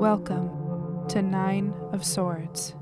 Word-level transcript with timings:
Welcome 0.00 1.06
to 1.08 1.20
Nine 1.20 1.74
of 1.92 2.06
Swords. 2.06 2.72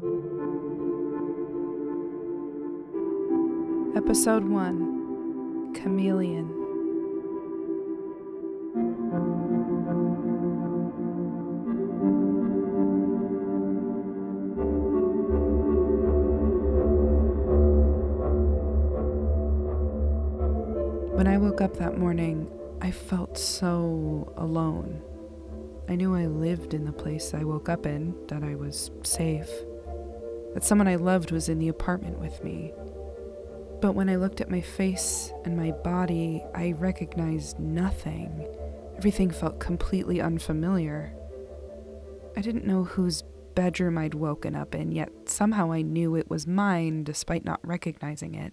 Episode 3.97 4.45
1 4.45 5.75
Chameleon. 5.75 6.47
When 21.17 21.27
I 21.27 21.37
woke 21.37 21.61
up 21.61 21.79
that 21.79 21.99
morning, 21.99 22.49
I 22.81 22.93
felt 22.93 23.37
so 23.37 24.33
alone. 24.37 25.03
I 25.89 25.97
knew 25.97 26.15
I 26.15 26.27
lived 26.27 26.75
in 26.75 26.85
the 26.85 26.93
place 26.93 27.33
I 27.33 27.45
woke 27.45 27.71
up 27.71 27.87
in, 27.87 28.15
that 28.29 28.43
I 28.43 28.55
was 28.55 28.91
safe, 29.05 29.49
that 30.53 30.63
someone 30.63 30.87
I 30.87 30.97
loved 30.97 31.31
was 31.31 31.49
in 31.49 31.59
the 31.59 31.69
apartment 31.69 32.19
with 32.19 32.45
me. 32.45 32.73
But 33.81 33.95
when 33.95 34.11
I 34.11 34.17
looked 34.17 34.43
at 34.43 34.51
my 34.51 34.61
face 34.61 35.33
and 35.45 35.57
my 35.57 35.71
body, 35.71 36.45
I 36.55 36.73
recognized 36.73 37.59
nothing. 37.59 38.47
Everything 38.99 39.31
felt 39.31 39.61
completely 39.61 40.21
unfamiliar. 40.21 41.15
I 42.37 42.43
didn't 42.43 42.67
know 42.67 42.85
whose 42.85 43.23
bedroom 43.55 43.97
I'd 43.97 44.15
woken 44.15 44.55
up 44.55 44.75
in, 44.75 44.93
yet 44.93 45.11
somehow 45.27 45.73
I 45.73 45.83
knew 45.83 46.17
it 46.17 46.29
was 46.29 46.47
mine 46.47 47.03
despite 47.03 47.45
not 47.45 47.61
recognizing 47.67 48.35
it. 48.35 48.53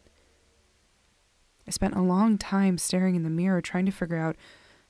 I 1.67 1.71
spent 1.71 1.95
a 1.95 2.01
long 2.01 2.37
time 2.37 2.77
staring 2.77 3.15
in 3.15 3.23
the 3.23 3.29
mirror 3.29 3.61
trying 3.61 3.87
to 3.87 3.91
figure 3.91 4.17
out 4.17 4.37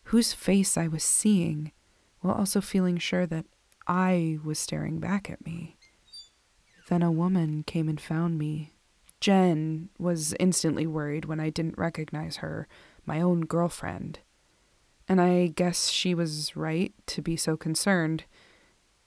whose 0.03 0.33
face 0.33 0.77
I 0.77 0.87
was 0.87 1.03
seeing, 1.03 1.71
while 2.25 2.37
also 2.37 2.59
feeling 2.59 2.97
sure 2.97 3.25
that 3.27 3.45
I 3.87 4.39
was 4.43 4.57
staring 4.57 4.99
back 4.99 5.29
at 5.29 5.45
me. 5.45 5.77
Then 6.89 7.03
a 7.03 7.11
woman 7.11 7.63
came 7.63 7.87
and 7.87 8.01
found 8.01 8.37
me. 8.39 8.73
Jen 9.19 9.89
was 9.99 10.33
instantly 10.39 10.87
worried 10.87 11.25
when 11.25 11.39
I 11.39 11.49
didn't 11.49 11.77
recognize 11.77 12.37
her, 12.37 12.67
my 13.05 13.21
own 13.21 13.41
girlfriend. 13.41 14.19
And 15.07 15.21
I 15.21 15.47
guess 15.47 15.89
she 15.89 16.15
was 16.15 16.55
right 16.55 16.93
to 17.07 17.21
be 17.21 17.37
so 17.37 17.55
concerned. 17.55 18.25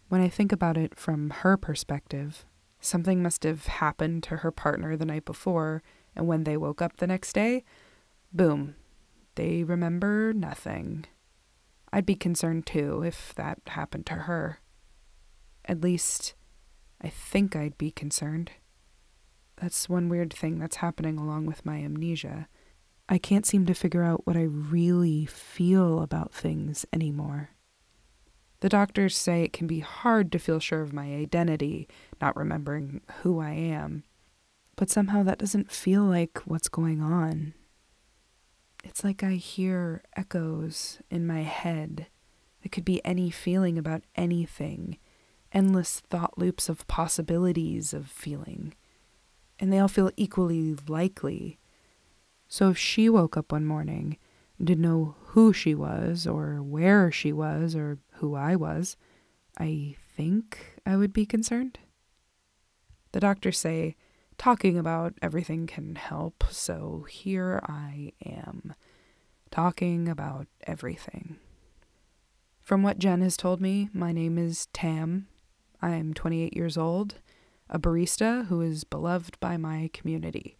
When 0.08 0.20
I 0.20 0.28
think 0.28 0.52
about 0.52 0.76
it 0.76 0.96
from 0.96 1.30
her 1.30 1.56
perspective, 1.56 2.44
something 2.80 3.22
must 3.22 3.42
have 3.42 3.66
happened 3.66 4.22
to 4.24 4.38
her 4.38 4.52
partner 4.52 4.96
the 4.96 5.04
night 5.04 5.24
before 5.24 5.82
and 6.14 6.26
when 6.26 6.44
they 6.44 6.56
woke 6.56 6.80
up 6.80 6.96
the 6.96 7.06
next 7.06 7.32
day, 7.32 7.64
boom, 8.32 8.76
they 9.34 9.64
remember 9.64 10.32
nothing. 10.32 11.04
I'd 11.92 12.06
be 12.06 12.14
concerned 12.14 12.66
too 12.66 13.02
if 13.02 13.34
that 13.34 13.60
happened 13.68 14.06
to 14.06 14.14
her. 14.14 14.60
At 15.64 15.80
least, 15.80 16.34
I 17.00 17.08
think 17.08 17.54
I'd 17.54 17.78
be 17.78 17.90
concerned. 17.90 18.52
That's 19.60 19.88
one 19.88 20.08
weird 20.08 20.32
thing 20.32 20.58
that's 20.58 20.76
happening 20.76 21.18
along 21.18 21.46
with 21.46 21.66
my 21.66 21.78
amnesia. 21.78 22.48
I 23.08 23.18
can't 23.18 23.46
seem 23.46 23.66
to 23.66 23.74
figure 23.74 24.04
out 24.04 24.26
what 24.26 24.36
I 24.36 24.42
really 24.42 25.26
feel 25.26 26.02
about 26.02 26.32
things 26.32 26.84
anymore. 26.92 27.50
The 28.60 28.68
doctors 28.68 29.16
say 29.16 29.42
it 29.42 29.52
can 29.52 29.66
be 29.66 29.80
hard 29.80 30.32
to 30.32 30.38
feel 30.38 30.60
sure 30.60 30.82
of 30.82 30.92
my 30.92 31.14
identity, 31.14 31.88
not 32.20 32.36
remembering 32.36 33.00
who 33.22 33.40
I 33.40 33.52
am 33.52 34.04
but 34.78 34.88
somehow 34.88 35.24
that 35.24 35.40
doesn't 35.40 35.72
feel 35.72 36.04
like 36.04 36.38
what's 36.44 36.68
going 36.68 37.02
on. 37.02 37.52
It's 38.88 39.04
like 39.04 39.22
I 39.22 39.34
hear 39.34 40.02
echoes 40.16 40.98
in 41.10 41.26
my 41.26 41.42
head 41.42 42.06
that 42.62 42.72
could 42.72 42.86
be 42.86 43.04
any 43.04 43.30
feeling 43.30 43.76
about 43.76 44.02
anything, 44.16 44.96
endless 45.52 46.00
thought 46.00 46.38
loops 46.38 46.70
of 46.70 46.86
possibilities 46.86 47.92
of 47.92 48.08
feeling, 48.08 48.74
and 49.60 49.70
they 49.70 49.78
all 49.78 49.88
feel 49.88 50.10
equally 50.16 50.74
likely. 50.88 51.58
So 52.48 52.70
if 52.70 52.78
she 52.78 53.10
woke 53.10 53.36
up 53.36 53.52
one 53.52 53.66
morning 53.66 54.16
and 54.56 54.66
didn't 54.66 54.82
know 54.82 55.16
who 55.26 55.52
she 55.52 55.74
was, 55.74 56.26
or 56.26 56.62
where 56.62 57.12
she 57.12 57.30
was, 57.30 57.76
or 57.76 57.98
who 58.14 58.34
I 58.34 58.56
was, 58.56 58.96
I 59.58 59.96
think 60.16 60.80
I 60.86 60.96
would 60.96 61.12
be 61.12 61.26
concerned. 61.26 61.78
The 63.12 63.20
doctors 63.20 63.58
say 63.58 63.96
talking 64.38 64.78
about 64.78 65.14
everything 65.20 65.66
can 65.66 65.96
help, 65.96 66.44
so 66.48 67.04
here 67.10 67.60
I 67.66 68.12
am, 68.24 68.74
talking 69.50 70.08
about 70.08 70.46
everything. 70.62 71.36
From 72.60 72.82
what 72.82 72.98
Jen 72.98 73.20
has 73.20 73.36
told 73.36 73.60
me, 73.60 73.90
my 73.92 74.12
name 74.12 74.38
is 74.38 74.66
Tam. 74.72 75.26
I'm 75.82 76.14
28 76.14 76.56
years 76.56 76.78
old, 76.78 77.16
a 77.68 77.78
barista 77.78 78.46
who 78.46 78.60
is 78.60 78.84
beloved 78.84 79.38
by 79.40 79.56
my 79.56 79.90
community. 79.92 80.56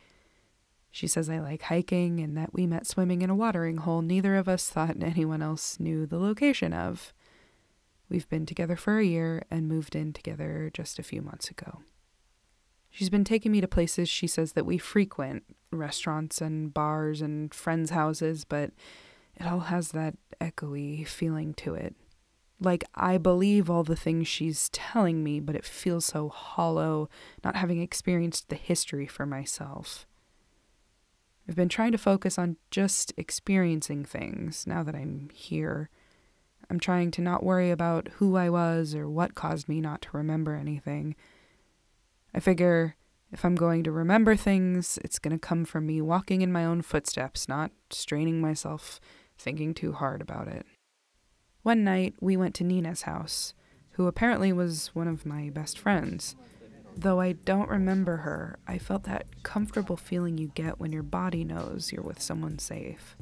She 0.90 1.06
says 1.06 1.30
I 1.30 1.38
like 1.38 1.62
hiking 1.62 2.18
and 2.18 2.36
that 2.36 2.52
we 2.52 2.66
met 2.66 2.86
swimming 2.86 3.22
in 3.22 3.30
a 3.30 3.34
watering 3.34 3.76
hole 3.78 4.02
neither 4.02 4.36
of 4.36 4.48
us 4.48 4.68
thought 4.68 4.96
anyone 5.02 5.42
else 5.42 5.78
knew 5.78 6.06
the 6.06 6.18
location 6.18 6.72
of. 6.72 7.12
We've 8.08 8.28
been 8.28 8.46
together 8.46 8.74
for 8.74 8.98
a 8.98 9.04
year 9.04 9.44
and 9.50 9.68
moved 9.68 9.94
in 9.94 10.12
together 10.12 10.70
just 10.72 10.98
a 10.98 11.04
few 11.04 11.22
months 11.22 11.50
ago. 11.50 11.82
She's 12.90 13.10
been 13.10 13.24
taking 13.24 13.52
me 13.52 13.60
to 13.60 13.68
places 13.68 14.08
she 14.08 14.26
says 14.26 14.52
that 14.52 14.66
we 14.66 14.78
frequent 14.78 15.44
restaurants 15.70 16.40
and 16.40 16.72
bars 16.72 17.20
and 17.20 17.52
friends' 17.52 17.90
houses, 17.90 18.44
but 18.44 18.70
it 19.36 19.46
all 19.46 19.60
has 19.60 19.90
that 19.92 20.16
echoey 20.40 21.06
feeling 21.06 21.54
to 21.54 21.74
it. 21.74 21.94
Like 22.60 22.84
I 22.94 23.18
believe 23.18 23.70
all 23.70 23.84
the 23.84 23.94
things 23.94 24.26
she's 24.26 24.68
telling 24.70 25.22
me, 25.22 25.38
but 25.38 25.54
it 25.54 25.64
feels 25.64 26.06
so 26.06 26.28
hollow, 26.28 27.08
not 27.44 27.56
having 27.56 27.80
experienced 27.80 28.48
the 28.48 28.56
history 28.56 29.06
for 29.06 29.26
myself. 29.26 30.06
I've 31.48 31.56
been 31.56 31.68
trying 31.68 31.92
to 31.92 31.98
focus 31.98 32.38
on 32.38 32.56
just 32.70 33.12
experiencing 33.16 34.04
things 34.04 34.66
now 34.66 34.82
that 34.82 34.94
I'm 34.94 35.30
here. 35.32 35.88
I'm 36.68 36.80
trying 36.80 37.10
to 37.12 37.22
not 37.22 37.42
worry 37.42 37.70
about 37.70 38.08
who 38.16 38.36
I 38.36 38.50
was 38.50 38.94
or 38.94 39.08
what 39.08 39.34
caused 39.34 39.68
me 39.68 39.80
not 39.80 40.02
to 40.02 40.08
remember 40.12 40.54
anything. 40.54 41.14
I 42.34 42.40
figure 42.40 42.96
if 43.30 43.44
I'm 43.44 43.54
going 43.54 43.84
to 43.84 43.92
remember 43.92 44.36
things, 44.36 44.98
it's 45.04 45.18
going 45.18 45.32
to 45.32 45.38
come 45.38 45.64
from 45.64 45.86
me 45.86 46.00
walking 46.00 46.40
in 46.40 46.52
my 46.52 46.64
own 46.64 46.82
footsteps, 46.82 47.48
not 47.48 47.72
straining 47.90 48.40
myself 48.40 49.00
thinking 49.36 49.74
too 49.74 49.92
hard 49.92 50.20
about 50.20 50.48
it. 50.48 50.66
One 51.62 51.84
night, 51.84 52.14
we 52.20 52.36
went 52.36 52.54
to 52.56 52.64
Nina's 52.64 53.02
house, 53.02 53.52
who 53.92 54.06
apparently 54.06 54.52
was 54.52 54.88
one 54.94 55.08
of 55.08 55.26
my 55.26 55.50
best 55.50 55.78
friends. 55.78 56.36
Though 56.96 57.20
I 57.20 57.32
don't 57.32 57.68
remember 57.68 58.18
her, 58.18 58.58
I 58.66 58.78
felt 58.78 59.04
that 59.04 59.42
comfortable 59.42 59.96
feeling 59.96 60.38
you 60.38 60.50
get 60.54 60.80
when 60.80 60.92
your 60.92 61.02
body 61.02 61.44
knows 61.44 61.92
you're 61.92 62.02
with 62.02 62.22
someone 62.22 62.58
safe. 62.58 63.16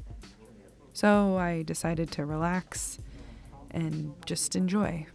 So 0.93 1.37
I 1.37 1.63
decided 1.63 2.11
to 2.11 2.25
relax 2.25 2.97
and 3.71 4.13
just 4.25 4.55
enjoy. 4.55 5.05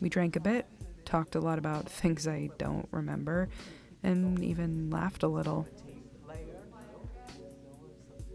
We 0.00 0.08
drank 0.08 0.36
a 0.36 0.40
bit, 0.40 0.66
talked 1.10 1.34
a 1.34 1.40
lot 1.40 1.58
about 1.58 1.88
things 1.88 2.28
I 2.28 2.50
don't 2.56 2.88
remember, 2.92 3.48
and 4.02 4.42
even 4.44 4.90
laughed 4.90 5.24
a 5.24 5.28
little. 5.28 5.66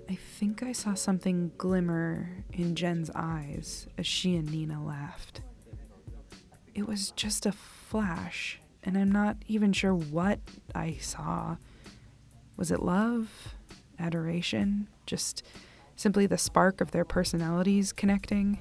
I 0.09 0.15
think 0.15 0.61
I 0.61 0.73
saw 0.73 0.93
something 0.93 1.53
glimmer 1.57 2.43
in 2.51 2.75
Jen's 2.75 3.09
eyes 3.15 3.87
as 3.97 4.05
she 4.05 4.35
and 4.35 4.51
Nina 4.51 4.83
laughed. 4.83 5.39
It 6.73 6.85
was 6.85 7.11
just 7.11 7.45
a 7.45 7.53
flash, 7.53 8.59
and 8.83 8.97
I'm 8.97 9.11
not 9.11 9.37
even 9.47 9.71
sure 9.71 9.95
what 9.95 10.39
I 10.75 10.97
saw. 10.99 11.55
Was 12.57 12.71
it 12.71 12.83
love? 12.83 13.55
Adoration? 13.97 14.89
Just 15.05 15.43
simply 15.95 16.27
the 16.27 16.37
spark 16.37 16.81
of 16.81 16.91
their 16.91 17.05
personalities 17.05 17.93
connecting? 17.93 18.59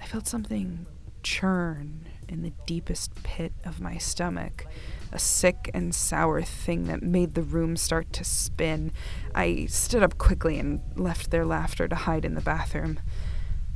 I 0.00 0.04
felt 0.04 0.26
something 0.26 0.84
churn 1.22 2.07
in 2.28 2.42
the 2.42 2.52
deepest 2.66 3.14
pit 3.22 3.52
of 3.64 3.80
my 3.80 3.98
stomach, 3.98 4.66
a 5.12 5.18
sick 5.18 5.70
and 5.72 5.94
sour 5.94 6.42
thing 6.42 6.84
that 6.84 7.02
made 7.02 7.34
the 7.34 7.42
room 7.42 7.76
start 7.76 8.12
to 8.14 8.24
spin. 8.24 8.92
I 9.34 9.66
stood 9.66 10.02
up 10.02 10.18
quickly 10.18 10.58
and 10.58 10.80
left 10.96 11.30
their 11.30 11.44
laughter 11.46 11.88
to 11.88 11.94
hide 11.94 12.24
in 12.24 12.34
the 12.34 12.40
bathroom. 12.40 13.00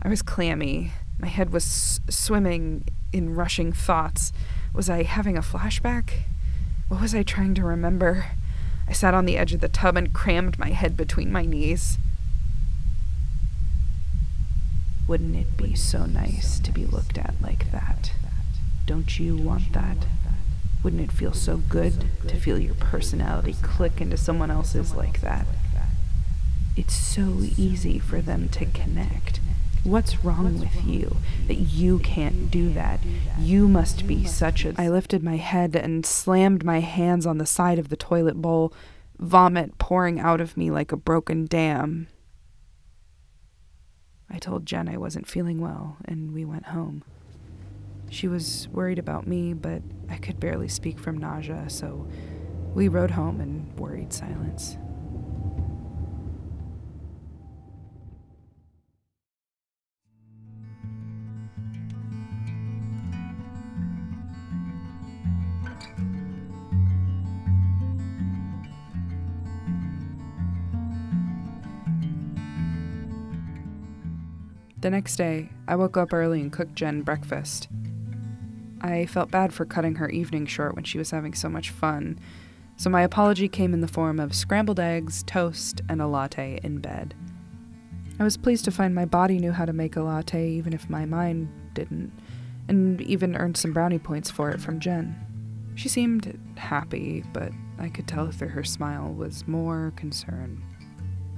I 0.03 0.09
was 0.09 0.23
clammy. 0.23 0.93
My 1.19 1.29
head 1.29 1.51
was 1.53 1.65
s- 1.65 2.01
swimming 2.11 2.85
in 3.13 3.35
rushing 3.35 3.73
thoughts. 3.73 4.33
Was 4.75 4.91
I 4.91 5.05
having 5.05 5.37
a 5.37 5.43
flashback? 5.43 6.11
What 6.89 7.01
was 7.01 7.15
I 7.15 7.23
trying 7.23 7.55
to 7.55 7.65
remember? 7.65 8.27
I 8.89 8.93
sat 8.93 9.15
on 9.15 9.25
the 9.25 9.39
edge 9.39 9.55
of 9.55 9.61
the 9.61 9.69
tub 9.69 9.97
and 9.97 10.13
crammed 10.13 10.59
my 10.59 10.71
head 10.71 10.97
between 10.97 11.31
my 11.33 11.47
knees. 11.47 11.99
Wouldn't 15.07 15.37
it 15.37 15.57
be 15.57 15.75
so 15.75 16.07
nice 16.07 16.59
to 16.61 16.73
be 16.73 16.85
looked 16.87 17.19
at 17.19 17.35
like 17.41 17.71
that? 17.71 18.13
Don't 18.87 19.19
you 19.19 19.37
want 19.37 19.73
that? 19.73 19.97
Wouldn't 20.83 21.03
it 21.03 21.13
feel 21.13 21.33
so 21.33 21.59
good 21.59 22.07
to 22.27 22.37
feel 22.37 22.59
your 22.59 22.75
personality 22.75 23.55
click 23.63 24.01
into 24.01 24.17
someone 24.17 24.51
else's 24.51 24.95
like 24.95 25.21
that? 25.21 25.47
It's 26.77 26.95
so 26.95 27.39
easy 27.57 27.99
for 27.99 28.21
them 28.21 28.49
to 28.51 28.67
connect. 28.67 29.41
What's 29.85 30.25
wrong 30.25 30.59
with 30.59 30.85
you 30.85 31.17
that 31.47 31.57
you 31.57 31.99
can't 31.99 32.51
do 32.51 32.73
that? 32.73 33.01
You 33.39 33.69
must 33.69 34.07
be 34.07 34.25
such 34.25 34.65
a. 34.65 34.75
I 34.79 34.89
lifted 34.89 35.23
my 35.23 35.37
head 35.37 35.77
and 35.77 36.07
slammed 36.07 36.65
my 36.65 36.81
hands 36.81 37.27
on 37.27 37.39
the 37.39 37.47
side 37.47 37.79
of 37.79 37.89
the 37.89 37.97
toilet 37.97 38.41
bowl, 38.41 38.73
vomit 39.19 39.79
pouring 39.79 40.19
out 40.19 40.41
of 40.41 40.57
me 40.57 40.71
like 40.71 40.93
a 40.93 40.97
broken 40.97 41.47
dam. 41.47 42.09
I 44.31 44.39
told 44.39 44.67
Jen 44.67 44.89
I 44.89 44.97
wasn't 44.97 45.29
feeling 45.29 45.61
well, 45.61 45.99
and 46.05 46.33
we 46.33 46.45
went 46.45 46.67
home. 46.67 47.03
She 48.13 48.29
was 48.29 48.69
worried 48.69 48.99
about 48.99 49.27
me, 49.27 49.55
but 49.55 49.81
I 50.11 50.19
could 50.19 50.39
barely 50.39 50.69
speak 50.69 50.99
from 50.99 51.17
nausea, 51.17 51.71
so 51.71 52.07
we 52.75 52.87
rode 52.87 53.13
home 53.13 53.41
in 53.41 53.75
worried 53.77 54.13
silence. 54.13 54.77
The 74.83 74.91
next 74.91 75.17
day, 75.17 75.49
I 75.67 75.77
woke 75.77 75.97
up 75.97 76.13
early 76.13 76.43
and 76.43 76.53
cooked 76.53 76.75
Jen 76.75 77.01
breakfast. 77.01 77.69
I 78.83 79.07
felt 79.07 79.31
bad 79.31 79.55
for 79.55 79.65
cutting 79.65 79.95
her 79.97 80.09
evening 80.09 80.47
short 80.47 80.75
when 80.75 80.85
she 80.85 80.99
was 80.99 81.13
having 81.13 81.35
so 81.35 81.49
much 81.49 81.71
fun, 81.71 82.19
so 82.77 82.91
my 82.91 83.03
apology 83.03 83.49
came 83.49 83.75
in 83.75 83.81
the 83.81 83.87
form 83.87 84.19
of 84.19 84.35
scrambled 84.35 84.81
eggs, 84.81 85.23
toast, 85.23 85.81
and 85.89 86.03
a 86.03 86.07
latte 86.09 86.59
in 86.65 86.79
bed. 86.79 87.15
I 88.19 88.25
was 88.25 88.37
pleased 88.37 88.65
to 88.65 88.73
find 88.73 88.95
my 88.95 89.05
body 89.05 89.39
knew 89.39 89.53
how 89.53 89.67
to 89.67 89.73
make 89.73 89.95
a 89.95 90.03
latte 90.03 90.49
even 90.51 90.73
if 90.73 90.91
my 90.91 91.07
mind 91.07 91.49
didn't, 91.75 92.13
and 92.67 93.01
even 93.03 93.37
earned 93.37 93.57
some 93.57 93.73
brownie 93.73 94.01
points 94.01 94.31
for 94.31 94.51
it 94.51 94.61
from 94.61 94.81
Jen. 94.81 95.17
She 95.77 95.89
seemed 95.89 96.39
happy, 96.57 97.25
but 97.33 97.53
I 97.79 97.89
could 97.89 98.09
tell 98.09 98.31
through 98.31 98.49
her 98.49 98.65
smile 98.65 99.13
was 99.13 99.47
more 99.47 99.93
concern. 99.95 100.63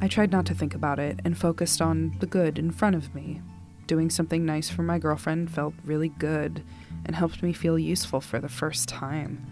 I 0.00 0.08
tried 0.08 0.32
not 0.32 0.46
to 0.46 0.54
think 0.54 0.74
about 0.74 0.98
it 0.98 1.20
and 1.24 1.36
focused 1.36 1.80
on 1.80 2.16
the 2.20 2.26
good 2.26 2.58
in 2.58 2.70
front 2.70 2.96
of 2.96 3.14
me. 3.14 3.42
Doing 3.86 4.08
something 4.08 4.44
nice 4.44 4.70
for 4.70 4.82
my 4.82 4.98
girlfriend 4.98 5.50
felt 5.50 5.74
really 5.84 6.08
good 6.08 6.62
and 7.04 7.16
helped 7.16 7.42
me 7.42 7.52
feel 7.52 7.78
useful 7.78 8.20
for 8.20 8.40
the 8.40 8.48
first 8.48 8.88
time. 8.88 9.46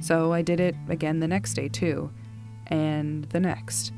So 0.00 0.32
I 0.32 0.42
did 0.42 0.60
it 0.60 0.74
again 0.88 1.20
the 1.20 1.28
next 1.28 1.54
day, 1.54 1.68
too, 1.68 2.12
and 2.66 3.24
the 3.26 3.40
next. 3.40 3.92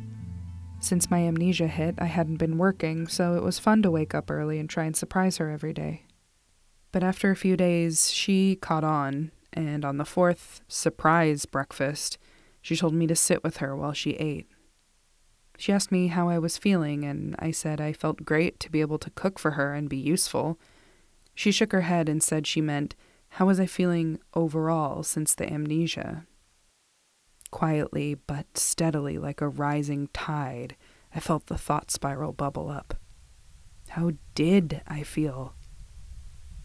Since 0.80 1.10
my 1.10 1.20
amnesia 1.20 1.66
hit, 1.66 1.94
I 1.98 2.06
hadn't 2.06 2.36
been 2.36 2.58
working, 2.58 3.06
so 3.08 3.36
it 3.36 3.42
was 3.42 3.58
fun 3.58 3.82
to 3.82 3.90
wake 3.90 4.14
up 4.14 4.30
early 4.30 4.58
and 4.58 4.68
try 4.68 4.84
and 4.84 4.94
surprise 4.94 5.38
her 5.38 5.50
every 5.50 5.72
day. 5.72 6.02
But 6.92 7.02
after 7.02 7.30
a 7.30 7.36
few 7.36 7.56
days, 7.56 8.10
she 8.12 8.56
caught 8.56 8.84
on, 8.84 9.30
and 9.52 9.84
on 9.84 9.96
the 9.96 10.04
fourth 10.04 10.60
surprise 10.68 11.46
breakfast, 11.46 12.18
she 12.60 12.76
told 12.76 12.94
me 12.94 13.06
to 13.06 13.16
sit 13.16 13.42
with 13.42 13.58
her 13.58 13.74
while 13.74 13.92
she 13.92 14.10
ate. 14.12 14.46
She 15.56 15.72
asked 15.72 15.92
me 15.92 16.08
how 16.08 16.28
I 16.28 16.38
was 16.38 16.58
feeling, 16.58 17.04
and 17.04 17.34
I 17.38 17.50
said 17.50 17.80
I 17.80 17.92
felt 17.92 18.24
great 18.24 18.60
to 18.60 18.70
be 18.70 18.80
able 18.80 18.98
to 18.98 19.10
cook 19.10 19.38
for 19.38 19.52
her 19.52 19.72
and 19.72 19.88
be 19.88 19.96
useful. 19.96 20.58
She 21.34 21.50
shook 21.50 21.72
her 21.72 21.82
head 21.82 22.08
and 22.08 22.22
said 22.22 22.46
she 22.46 22.60
meant, 22.60 22.94
How 23.30 23.46
was 23.46 23.58
I 23.58 23.66
feeling 23.66 24.18
overall 24.34 25.02
since 25.02 25.34
the 25.34 25.52
amnesia? 25.52 26.26
Quietly 27.50 28.14
but 28.14 28.56
steadily, 28.56 29.18
like 29.18 29.40
a 29.40 29.48
rising 29.48 30.08
tide, 30.12 30.76
I 31.14 31.20
felt 31.20 31.46
the 31.46 31.58
thought 31.58 31.90
spiral 31.90 32.32
bubble 32.32 32.68
up. 32.68 32.94
How 33.90 34.12
did 34.34 34.80
I 34.86 35.02
feel? 35.02 35.54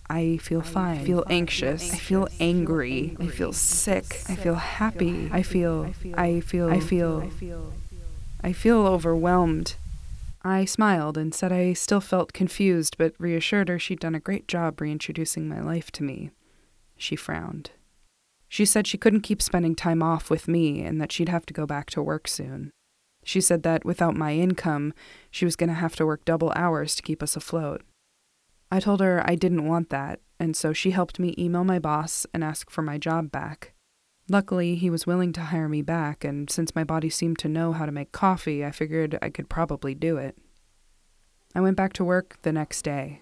I 0.10 0.38
feel 0.38 0.62
fine. 0.62 1.00
I 1.00 1.06
feel 1.06 1.24
anxious. 1.30 1.94
I 1.94 1.98
feel 1.98 2.28
angry. 2.40 3.16
I 3.20 3.28
feel 3.28 3.54
sick. 3.54 4.24
I 4.28 4.36
feel 4.36 4.56
happy. 4.56 5.30
I 5.32 5.44
feel. 5.44 5.86
I 6.16 6.40
feel. 6.42 6.70
I 6.70 6.80
feel. 6.80 7.32
I 8.42 8.54
feel 8.54 8.88
overwhelmed. 8.88 9.76
I 10.42 10.66
smiled 10.66 11.18
and 11.18 11.34
said 11.34 11.52
I 11.52 11.74
still 11.74 12.00
felt 12.00 12.34
confused, 12.34 12.98
but 12.98 13.14
reassured 13.18 13.68
her 13.70 13.78
she'd 13.78 14.00
done 14.00 14.16
a 14.16 14.20
great 14.20 14.48
job 14.48 14.80
reintroducing 14.80 15.50
my 15.50 15.62
life 15.62 15.92
to 15.94 16.04
me. 16.04 16.32
She 16.96 17.16
frowned. 17.16 17.72
She 18.48 18.66
said 18.66 18.88
she 18.88 18.98
couldn't 18.98 19.22
keep 19.22 19.42
spending 19.42 19.76
time 19.76 20.02
off 20.02 20.30
with 20.30 20.48
me 20.48 20.82
and 20.82 21.00
that 21.00 21.12
she'd 21.12 21.30
have 21.30 21.46
to 21.48 21.54
go 21.54 21.66
back 21.66 21.90
to 21.92 22.02
work 22.02 22.28
soon. 22.28 22.72
She 23.24 23.42
said 23.42 23.64
that 23.64 23.86
without 23.86 24.16
my 24.16 24.34
income, 24.34 24.94
she 25.30 25.46
was 25.46 25.56
going 25.56 25.68
to 25.70 25.76
have 25.76 25.96
to 25.98 26.06
work 26.06 26.26
double 26.26 26.52
hours 26.56 26.96
to 26.96 27.04
keep 27.04 27.22
us 27.22 27.36
afloat. 27.36 27.84
I 28.72 28.80
told 28.80 29.02
her 29.02 29.22
I 29.26 29.36
didn't 29.36 29.68
want 29.68 29.90
that, 29.90 30.22
and 30.40 30.56
so 30.56 30.74
she 30.74 30.92
helped 30.92 31.20
me 31.20 31.36
email 31.38 31.64
my 31.64 31.80
boss 31.80 32.26
and 32.34 32.44
ask 32.44 32.70
for 32.70 32.82
my 32.82 32.98
job 32.98 33.32
back. 33.32 33.74
Luckily, 34.32 34.76
he 34.76 34.92
was 34.92 35.08
willing 35.08 35.34
to 35.34 35.42
hire 35.42 35.68
me 35.68 35.82
back, 35.82 36.24
and 36.24 36.52
since 36.52 36.76
my 36.76 36.84
body 36.84 37.10
seemed 37.10 37.40
to 37.40 37.50
know 37.50 37.74
how 37.74 37.88
to 37.88 37.92
make 37.92 38.12
coffee, 38.12 38.64
I 38.64 38.70
figured 38.70 39.18
I 39.24 39.32
could 39.32 39.50
probably 39.50 39.96
do 39.96 40.18
it. 40.18 40.38
I 41.56 41.62
went 41.62 41.76
back 41.76 41.94
to 41.94 42.04
work 42.04 42.38
the 42.44 42.52
next 42.52 42.84
day. 42.84 43.22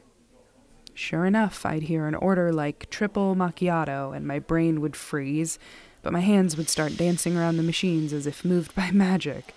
Sure 0.93 1.25
enough, 1.25 1.65
I'd 1.65 1.83
hear 1.83 2.07
an 2.07 2.15
order 2.15 2.51
like 2.51 2.89
triple 2.89 3.35
macchiato, 3.35 4.13
and 4.13 4.27
my 4.27 4.39
brain 4.39 4.81
would 4.81 4.97
freeze, 4.97 5.57
but 6.01 6.11
my 6.11 6.19
hands 6.19 6.57
would 6.57 6.67
start 6.67 6.97
dancing 6.97 7.37
around 7.37 7.55
the 7.55 7.63
machines 7.63 8.11
as 8.11 8.27
if 8.27 8.43
moved 8.43 8.75
by 8.75 8.91
magic. 8.93 9.53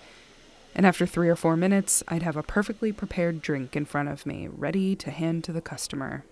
And 0.73 0.87
after 0.87 1.05
three 1.05 1.29
or 1.29 1.35
four 1.35 1.57
minutes, 1.57 2.05
I'd 2.07 2.23
have 2.23 2.37
a 2.37 2.45
perfectly 2.45 2.93
prepared 2.93 3.43
drink 3.43 3.75
in 3.75 3.87
front 3.87 4.09
of 4.09 4.25
me, 4.25 4.47
ready 4.47 4.95
to 4.95 5.11
hand 5.11 5.43
to 5.45 5.53
the 5.53 5.61
customer. 5.61 6.25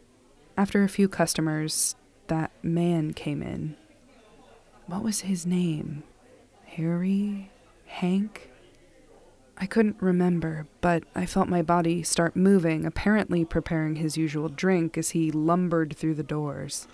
After 0.57 0.85
a 0.85 0.89
few 0.89 1.09
customers, 1.09 1.97
that 2.29 2.53
man 2.63 3.15
came 3.15 3.43
in 3.43 3.75
what 4.89 5.05
was 5.05 5.21
his 5.21 5.47
name? 5.47 6.03
Harry? 6.65 7.51
Hank? 7.87 8.51
I 9.57 9.67
couldn't 9.67 10.01
remember, 10.01 10.67
but 10.81 11.05
I 11.15 11.27
felt 11.27 11.49
my 11.49 11.63
body 11.63 12.03
start 12.03 12.37
moving, 12.37 12.87
apparently 12.87 13.45
preparing 13.45 13.97
his 13.97 14.17
usual 14.17 14.49
drink 14.49 14.97
as 14.97 15.11
he 15.11 15.31
lumbered 15.31 15.97
through 15.97 16.15
the 16.15 16.23
doors. 16.23 16.89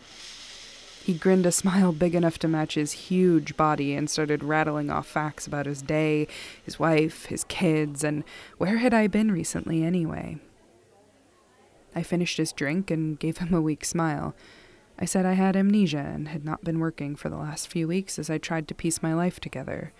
He 1.04 1.14
grinned 1.14 1.44
a 1.44 1.52
smile 1.52 1.92
big 1.92 2.14
enough 2.14 2.38
to 2.38 2.48
match 2.48 2.74
his 2.74 2.92
huge 2.92 3.56
body 3.56 3.94
and 3.94 4.08
started 4.08 4.42
rattling 4.42 4.90
off 4.90 5.06
facts 5.06 5.46
about 5.46 5.66
his 5.66 5.82
day, 5.82 6.26
his 6.64 6.78
wife, 6.78 7.26
his 7.26 7.44
kids, 7.44 8.02
and 8.02 8.24
where 8.56 8.78
had 8.78 8.94
I 8.94 9.06
been 9.06 9.30
recently 9.30 9.84
anyway. 9.84 10.38
I 11.94 12.02
finished 12.02 12.38
his 12.38 12.52
drink 12.52 12.90
and 12.90 13.18
gave 13.18 13.38
him 13.38 13.52
a 13.52 13.60
weak 13.60 13.84
smile. 13.84 14.34
I 14.98 15.04
said 15.04 15.26
I 15.26 15.32
had 15.32 15.56
amnesia 15.56 15.98
and 16.14 16.28
had 16.28 16.44
not 16.44 16.64
been 16.64 16.78
working 16.78 17.16
for 17.16 17.28
the 17.28 17.36
last 17.36 17.68
few 17.68 17.88
weeks 17.88 18.18
as 18.18 18.30
I 18.30 18.38
tried 18.38 18.68
to 18.68 18.74
piece 18.74 19.02
my 19.02 19.12
life 19.12 19.40
together. 19.40 19.92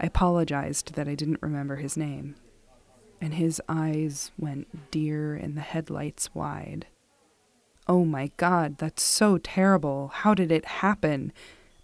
I 0.00 0.06
apologized 0.06 0.94
that 0.94 1.08
I 1.08 1.14
didn't 1.14 1.42
remember 1.42 1.76
his 1.76 1.96
name. 1.96 2.34
And 3.20 3.34
his 3.34 3.62
eyes 3.68 4.32
went 4.38 4.90
deer 4.90 5.36
in 5.36 5.54
the 5.54 5.60
headlights 5.60 6.34
wide. 6.34 6.86
Oh 7.86 8.04
my 8.04 8.30
god, 8.36 8.78
that's 8.78 9.02
so 9.02 9.38
terrible. 9.38 10.08
How 10.08 10.34
did 10.34 10.50
it 10.50 10.64
happen? 10.64 11.32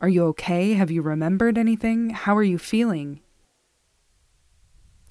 Are 0.00 0.08
you 0.08 0.24
okay? 0.26 0.74
Have 0.74 0.90
you 0.90 1.02
remembered 1.02 1.56
anything? 1.56 2.10
How 2.10 2.36
are 2.36 2.42
you 2.42 2.58
feeling? 2.58 3.20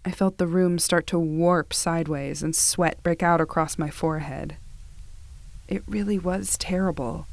I 0.03 0.11
felt 0.11 0.37
the 0.37 0.47
room 0.47 0.79
start 0.79 1.07
to 1.07 1.19
warp 1.19 1.73
sideways 1.73 2.41
and 2.41 2.55
sweat 2.55 3.01
break 3.03 3.21
out 3.21 3.39
across 3.39 3.77
my 3.77 3.89
forehead. 3.89 4.57
It 5.69 5.83
really 5.87 6.17
was 6.17 6.57
terrible. 6.57 7.27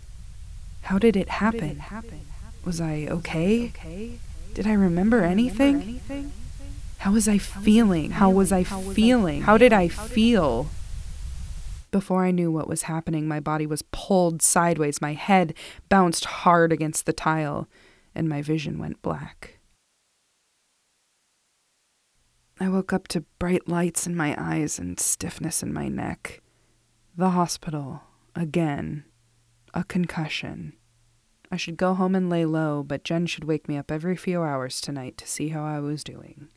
How 0.83 0.99
did 0.99 1.17
it 1.17 1.31
happen? 1.31 1.83
Was 2.67 2.83
I 2.83 3.07
okay? 3.09 3.73
Did 4.53 4.67
I 4.67 4.75
remember 4.75 5.23
anything? 5.23 6.03
How 6.99 7.13
was 7.13 7.27
I 7.29 7.39
feeling? 7.39 8.11
How 8.11 8.29
was 8.29 8.53
I 8.53 8.63
feeling? 8.63 9.41
How 9.41 9.57
did 9.57 9.73
I 9.73 9.89
feel? 9.89 10.69
Before 11.91 12.27
I 12.27 12.31
knew 12.31 12.53
what 12.53 12.69
was 12.69 12.83
happening, 12.83 13.27
my 13.27 13.41
body 13.41 13.67
was 13.67 13.81
pulled 13.91 14.43
sideways, 14.43 15.01
my 15.01 15.15
head 15.15 15.55
bounced 15.89 16.27
hard 16.27 16.73
against 16.73 17.07
the 17.07 17.15
tile, 17.15 17.69
and 18.15 18.29
my 18.29 18.43
vision 18.43 18.79
went 18.79 19.01
black. 19.01 19.61
I 22.61 22.69
woke 22.69 22.93
up 22.93 23.09
to 23.09 23.25
bright 23.39 23.67
lights 23.67 24.07
in 24.07 24.15
my 24.15 24.37
eyes 24.39 24.79
and 24.79 25.01
stiffness 25.01 25.63
in 25.63 25.73
my 25.73 25.89
neck. 25.89 26.43
The 27.17 27.31
hospital, 27.31 28.03
Again. 28.37 29.05
A 29.73 29.83
concussion. 29.83 30.75
I 31.51 31.57
should 31.57 31.79
go 31.79 31.95
home 31.95 32.15
and 32.15 32.29
lay 32.29 32.45
low, 32.45 32.83
but 32.83 33.03
Jen 33.03 33.25
should 33.25 33.45
wake 33.45 33.67
me 33.67 33.79
up 33.79 33.91
every 33.91 34.15
few 34.15 34.43
hours 34.43 34.83
tonight 34.83 35.17
to 35.17 35.27
see 35.27 35.49
how 35.49 35.65
I 35.65 35.81
was 35.81 36.05
doing. 36.05 36.49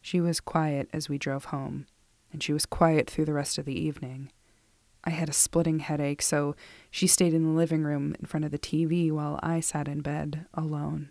She 0.00 0.20
was 0.20 0.40
quiet 0.40 0.88
as 0.92 1.08
we 1.08 1.16
drove 1.16 1.46
home, 1.46 1.86
and 2.32 2.42
she 2.42 2.52
was 2.52 2.66
quiet 2.66 3.08
through 3.08 3.26
the 3.26 3.32
rest 3.32 3.56
of 3.58 3.66
the 3.66 3.78
evening. 3.78 4.32
I 5.04 5.10
had 5.10 5.28
a 5.28 5.32
splitting 5.32 5.78
headache, 5.78 6.22
so 6.22 6.56
she 6.90 7.06
stayed 7.06 7.34
in 7.34 7.44
the 7.44 7.56
living 7.56 7.84
room 7.84 8.16
in 8.18 8.26
front 8.26 8.44
of 8.44 8.50
the 8.50 8.58
TV 8.58 9.12
while 9.12 9.38
I 9.44 9.60
sat 9.60 9.86
in 9.86 10.00
bed 10.00 10.46
alone. 10.52 11.10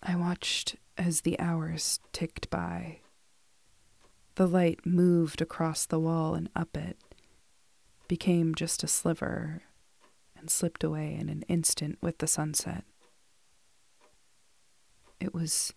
I 0.00 0.14
watched 0.14 0.76
as 0.96 1.22
the 1.22 1.38
hours 1.40 1.98
ticked 2.12 2.48
by. 2.48 3.00
The 4.36 4.46
light 4.46 4.86
moved 4.86 5.42
across 5.42 5.84
the 5.84 5.98
wall 5.98 6.36
and 6.36 6.48
up 6.54 6.76
it, 6.76 6.96
became 8.10 8.56
just 8.56 8.82
a 8.82 8.88
sliver, 8.88 9.62
and 10.36 10.50
slipped 10.50 10.82
away 10.82 11.14
in 11.14 11.28
an 11.28 11.42
instant 11.42 11.96
with 12.02 12.18
the 12.18 12.26
sunset. 12.26 12.82
It 15.20 15.32
was 15.32 15.72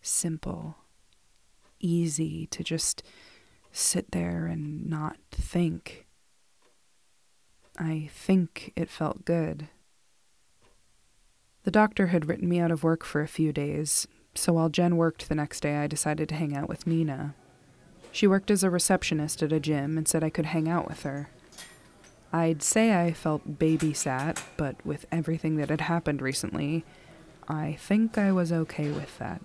simple, 0.00 0.78
easy 1.78 2.46
to 2.46 2.64
just 2.64 3.02
sit 3.70 4.12
there 4.12 4.46
and 4.46 4.88
not 4.88 5.18
think. 5.30 6.06
I 7.76 8.08
think 8.14 8.72
it 8.74 8.88
felt 8.88 9.26
good. 9.26 9.68
The 11.64 11.70
doctor 11.70 12.06
had 12.06 12.28
written 12.30 12.48
me 12.48 12.60
out 12.60 12.70
of 12.70 12.82
work 12.82 13.04
for 13.04 13.20
a 13.20 13.28
few 13.28 13.52
days, 13.52 14.08
so 14.34 14.54
while 14.54 14.70
Jen 14.70 14.96
worked 14.96 15.28
the 15.28 15.34
next 15.34 15.60
day, 15.60 15.76
I 15.76 15.86
decided 15.86 16.30
to 16.30 16.34
hang 16.34 16.56
out 16.56 16.70
with 16.70 16.86
Nina. 16.86 17.34
She 18.10 18.26
worked 18.26 18.50
as 18.50 18.64
a 18.64 18.70
receptionist 18.70 19.42
at 19.42 19.52
a 19.52 19.60
gym 19.60 19.98
and 19.98 20.08
said 20.08 20.24
I 20.24 20.30
could 20.30 20.46
hang 20.46 20.66
out 20.66 20.88
with 20.88 21.02
her. 21.02 21.28
I'd 22.32 22.62
say 22.62 22.94
I 22.94 23.12
felt 23.12 23.58
babysat, 23.58 24.42
but 24.56 24.76
with 24.84 25.06
everything 25.10 25.56
that 25.56 25.70
had 25.70 25.80
happened 25.82 26.20
recently, 26.20 26.84
I 27.48 27.76
think 27.80 28.18
I 28.18 28.32
was 28.32 28.52
okay 28.52 28.90
with 28.90 29.16
that. 29.18 29.40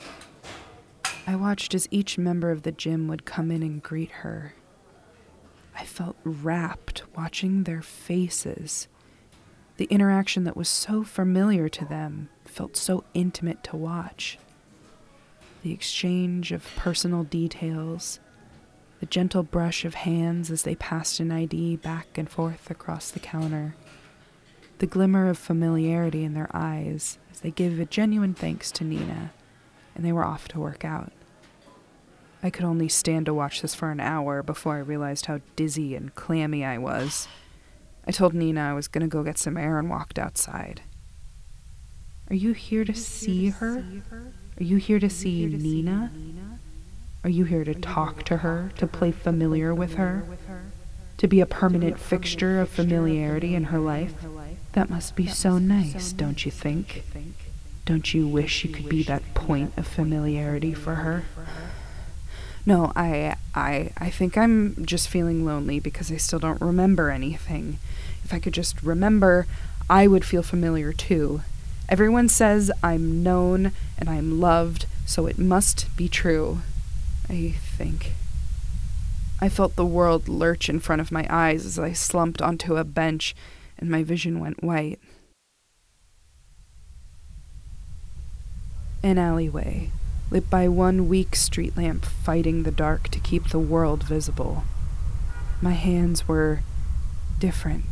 I 1.26 1.38
watched 1.38 1.74
as 1.74 1.88
each 1.90 2.18
member 2.18 2.52
of 2.52 2.64
the 2.64 2.74
gym 2.74 3.08
would 3.08 3.24
come 3.24 3.50
in 3.50 3.64
and 3.64 3.82
greet 3.82 4.12
her. 4.12 4.54
I 5.76 5.86
felt 5.86 6.18
rapt 6.26 7.04
watching 7.16 7.64
their 7.64 7.82
faces. 7.82 8.90
The 9.78 9.86
interaction 9.86 10.44
that 10.44 10.58
was 10.58 10.68
so 10.68 11.04
familiar 11.04 11.70
to 11.70 11.86
them 11.86 12.30
felt 12.44 12.76
so 12.76 13.06
intimate 13.14 13.64
to 13.64 13.78
watch. 13.78 14.38
The 15.64 15.72
exchange 15.72 16.52
of 16.52 16.68
personal 16.76 17.24
details, 17.24 18.20
the 19.04 19.08
gentle 19.08 19.44
brush 19.44 19.84
of 19.84 19.96
hands 19.96 20.50
as 20.50 20.62
they 20.62 20.76
passed 20.76 21.20
an 21.20 21.30
ID 21.30 21.76
back 21.76 22.18
and 22.18 22.30
forth 22.30 22.72
across 22.72 23.12
the 23.12 23.20
counter, 23.20 23.76
the 24.78 24.88
glimmer 24.88 25.28
of 25.28 25.38
familiarity 25.38 26.24
in 26.24 26.34
their 26.34 26.50
eyes 26.54 27.18
as 27.30 27.42
they 27.42 27.52
gave 27.52 27.78
a 27.82 27.86
genuine 27.86 28.34
thanks 28.34 28.72
to 28.72 28.86
Nina, 28.86 29.34
and 29.94 30.06
they 30.06 30.14
were 30.14 30.24
off 30.24 30.48
to 30.48 30.60
work 30.62 30.86
out. 30.86 31.12
I 32.42 32.50
could 32.50 32.64
only 32.64 32.88
stand 32.88 33.26
to 33.26 33.34
watch 33.34 33.62
this 33.62 33.76
for 33.76 33.92
an 33.92 34.00
hour 34.00 34.42
before 34.42 34.76
I 34.76 34.80
realized 34.80 35.26
how 35.26 35.42
dizzy 35.58 35.96
and 35.96 36.16
clammy 36.16 36.64
I 36.64 36.78
was. 36.78 37.28
I 38.08 38.12
told 38.14 38.34
Nina 38.34 38.62
I 38.62 38.74
was 38.74 38.88
going 38.88 39.02
to 39.02 39.14
go 39.14 39.22
get 39.22 39.38
some 39.38 39.58
air 39.58 39.80
and 39.80 39.90
walked 39.90 40.18
outside. 40.18 40.82
Are 42.30 42.36
you 42.36 42.54
here 42.54 42.86
to 42.86 42.96
see 42.96 43.50
her? 43.50 43.84
Are 44.58 44.64
you 44.64 44.78
here 44.78 45.02
to 45.02 45.10
see 45.10 45.46
Nina? 45.46 46.10
Are 47.24 47.30
you 47.30 47.46
here 47.46 47.64
to 47.64 47.74
talk 47.74 48.24
to 48.24 48.38
her, 48.38 48.72
to 48.78 48.86
play 48.86 49.12
familiar 49.12 49.74
with 49.74 49.96
her? 49.96 50.26
To 51.18 51.28
be 51.28 51.40
a 51.40 51.46
permanent 51.46 51.98
fixture 51.98 52.60
of 52.60 52.70
familiarity 52.70 53.56
in 53.56 53.66
her 53.66 53.80
life? 53.80 54.14
That 54.74 54.90
must 54.90 55.16
be 55.16 55.28
so 55.28 55.58
nice, 55.58 56.12
don't 56.12 56.44
you 56.46 56.52
think? 56.52 57.04
Don't 57.86 58.14
you 58.14 58.28
wish 58.28 58.66
you 58.66 58.72
could 58.72 58.90
be 58.90 59.04
that 59.04 59.34
point 59.34 59.72
of 59.78 59.88
familiarity 59.88 60.74
for 60.74 60.96
her? 60.96 61.24
No, 62.66 62.92
I 62.96 63.36
I 63.54 63.92
I 63.98 64.10
think 64.10 64.38
I'm 64.38 64.86
just 64.86 65.10
feeling 65.10 65.46
lonely 65.46 65.80
because 65.80 66.12
I 66.12 66.18
still 66.18 66.40
don't 66.40 66.62
remember 66.62 67.10
anything. 67.10 67.78
If 68.24 68.34
I 68.34 68.40
could 68.40 68.54
just 68.54 68.82
remember, 68.82 69.48
I 69.90 70.08
would 70.08 70.24
feel 70.26 70.44
familiar 70.44 70.94
too. 70.94 71.42
Everyone 71.90 72.30
says 72.30 72.72
I'm 72.82 73.22
known 73.22 73.72
and 73.98 74.10
I'm 74.10 74.40
loved, 74.40 74.86
so 75.06 75.26
it 75.26 75.38
must 75.38 75.96
be 75.98 76.08
true. 76.08 76.60
I 77.30 77.56
think. 77.78 78.14
I 79.42 79.50
felt 79.50 79.76
the 79.76 79.86
world 79.86 80.30
lurch 80.30 80.70
in 80.70 80.80
front 80.80 81.02
of 81.02 81.12
my 81.12 81.28
eyes 81.30 81.66
as 81.66 81.78
I 81.78 81.92
slumped 81.94 82.42
onto 82.42 82.78
a 82.78 82.84
bench 82.84 83.36
and 83.78 83.90
my 83.90 84.04
vision 84.04 84.40
went 84.40 84.64
white. 84.64 85.00
An 89.02 89.18
alleyway, 89.18 89.90
lit 90.32 90.50
by 90.50 90.70
one 90.70 91.10
weak 91.10 91.36
street 91.36 91.76
lamp 91.76 92.06
fighting 92.06 92.64
the 92.64 92.72
dark 92.72 93.10
to 93.10 93.20
keep 93.20 93.50
the 93.50 93.60
world 93.60 94.04
visible. 94.04 94.64
My 95.62 95.74
hands 95.74 96.28
were 96.28 96.62
different, 97.40 97.84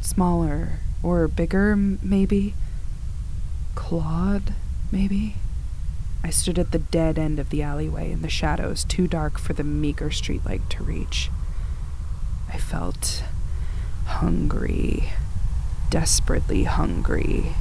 smaller, 0.00 0.80
or 1.02 1.28
bigger, 1.28 1.76
maybe. 1.76 2.54
Clawed, 3.76 4.54
maybe. 4.90 5.36
I 6.28 6.30
stood 6.30 6.58
at 6.58 6.72
the 6.72 6.78
dead 6.78 7.18
end 7.18 7.38
of 7.38 7.48
the 7.48 7.62
alleyway 7.62 8.12
in 8.12 8.20
the 8.20 8.28
shadows, 8.28 8.84
too 8.84 9.08
dark 9.08 9.38
for 9.38 9.54
the 9.54 9.64
meager 9.64 10.10
streetlight 10.10 10.68
to 10.68 10.84
reach. 10.84 11.30
I 12.52 12.58
felt 12.58 13.24
hungry, 14.04 15.04
desperately 15.88 16.64
hungry, 16.64 17.54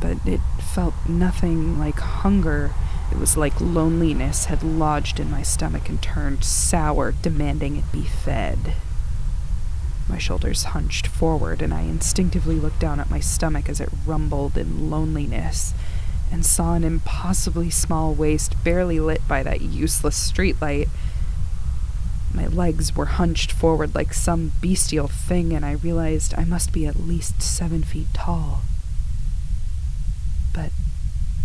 but 0.00 0.18
it 0.24 0.38
felt 0.72 0.94
nothing 1.08 1.80
like 1.80 1.98
hunger. 1.98 2.70
It 3.10 3.18
was 3.18 3.36
like 3.36 3.60
loneliness 3.60 4.44
had 4.44 4.62
lodged 4.62 5.18
in 5.18 5.28
my 5.28 5.42
stomach 5.42 5.88
and 5.88 6.00
turned 6.00 6.44
sour, 6.44 7.10
demanding 7.10 7.74
it 7.74 7.90
be 7.90 8.04
fed. 8.04 8.74
My 10.08 10.18
shoulders 10.18 10.62
hunched 10.62 11.08
forward, 11.08 11.60
and 11.60 11.74
I 11.74 11.80
instinctively 11.80 12.60
looked 12.60 12.78
down 12.78 13.00
at 13.00 13.10
my 13.10 13.18
stomach 13.18 13.68
as 13.68 13.80
it 13.80 13.90
rumbled 14.06 14.56
in 14.56 14.92
loneliness 14.92 15.74
and 16.32 16.46
saw 16.46 16.72
an 16.72 16.82
impossibly 16.82 17.68
small 17.68 18.14
waist 18.14 18.54
barely 18.64 18.98
lit 18.98 19.20
by 19.28 19.42
that 19.42 19.60
useless 19.60 20.32
streetlight. 20.32 20.88
My 22.32 22.46
legs 22.46 22.96
were 22.96 23.04
hunched 23.04 23.52
forward 23.52 23.94
like 23.94 24.14
some 24.14 24.52
bestial 24.62 25.08
thing, 25.08 25.52
and 25.52 25.62
I 25.62 25.72
realized 25.72 26.34
I 26.36 26.44
must 26.44 26.72
be 26.72 26.86
at 26.86 26.98
least 26.98 27.42
seven 27.42 27.82
feet 27.82 28.06
tall. 28.14 28.62
But 30.54 30.70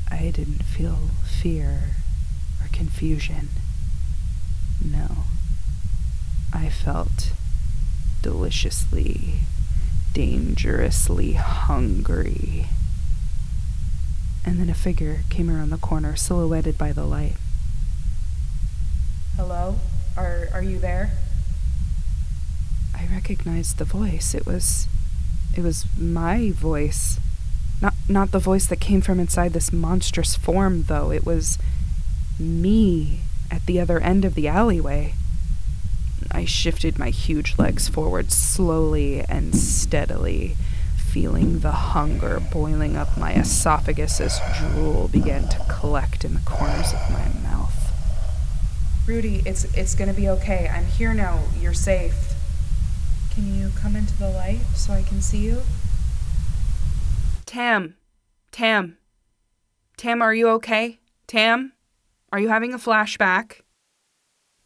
I 0.10 0.32
didn't 0.34 0.64
feel 0.64 1.10
fear 1.26 1.96
or 2.64 2.70
confusion. 2.72 3.50
No. 4.84 5.26
I 6.54 6.70
felt 6.70 7.34
deliciously, 8.22 9.40
dangerously 10.14 11.34
hungry 11.34 12.68
and 14.46 14.60
then 14.60 14.70
a 14.70 14.74
figure 14.74 15.20
came 15.30 15.50
around 15.50 15.70
the 15.70 15.78
corner, 15.78 16.16
silhouetted 16.16 16.78
by 16.78 16.92
the 16.92 17.04
light. 17.04 17.36
Hello? 19.36 19.76
Are, 20.16 20.48
are 20.54 20.64
you 20.64 20.80
there? 20.80 21.12
I 22.96 23.08
recognized 23.14 23.78
the 23.78 23.86
voice. 23.86 24.34
It 24.34 24.46
was. 24.46 24.88
It 25.56 25.62
was 25.62 25.86
my 25.98 26.52
voice. 26.52 27.20
Not, 27.82 27.94
not 28.10 28.32
the 28.32 28.40
voice 28.40 28.66
that 28.68 28.80
came 28.80 29.02
from 29.02 29.20
inside 29.20 29.54
this 29.54 29.72
monstrous 29.72 30.36
form, 30.36 30.84
though. 30.84 31.12
It 31.12 31.26
was 31.26 31.58
me 32.40 33.22
at 33.52 33.66
the 33.66 33.80
other 33.80 34.00
end 34.00 34.26
of 34.26 34.36
the 34.36 34.48
alleyway. 34.48 35.14
I 36.32 36.46
shifted 36.46 37.00
my 37.00 37.10
huge 37.10 37.58
legs 37.58 37.88
forward 37.88 38.32
slowly 38.32 39.22
and 39.22 39.56
steadily 39.56 40.58
feeling 41.18 41.58
the 41.62 41.72
hunger 41.72 42.40
boiling 42.52 42.96
up 42.96 43.18
my 43.18 43.34
esophagus 43.34 44.22
as 44.22 44.40
drool 44.56 45.08
began 45.08 45.50
to 45.50 45.58
collect 45.68 46.24
in 46.24 46.36
the 46.36 46.40
corners 46.42 46.94
of 46.94 47.00
my 47.10 47.28
mouth. 47.42 47.74
Rudy, 49.08 49.42
it's 49.44 49.64
it's 49.74 49.96
gonna 49.96 50.14
be 50.14 50.30
okay. 50.30 50.70
I'm 50.72 50.86
here 50.86 51.16
now. 51.16 51.40
You're 51.60 51.74
safe. 51.74 52.36
Can 53.34 53.52
you 53.52 53.72
come 53.76 53.96
into 53.96 54.16
the 54.16 54.30
light 54.30 54.60
so 54.76 54.94
I 54.94 55.02
can 55.02 55.20
see 55.24 55.40
you? 55.40 55.64
Tam. 57.48 57.96
Tam. 58.52 59.00
Tam, 59.98 60.22
are 60.22 60.36
you 60.36 60.50
okay? 60.50 61.00
Tam? 61.26 61.74
Are 62.32 62.40
you 62.40 62.50
having 62.50 62.76
a 62.76 62.78
flashback? 62.78 63.62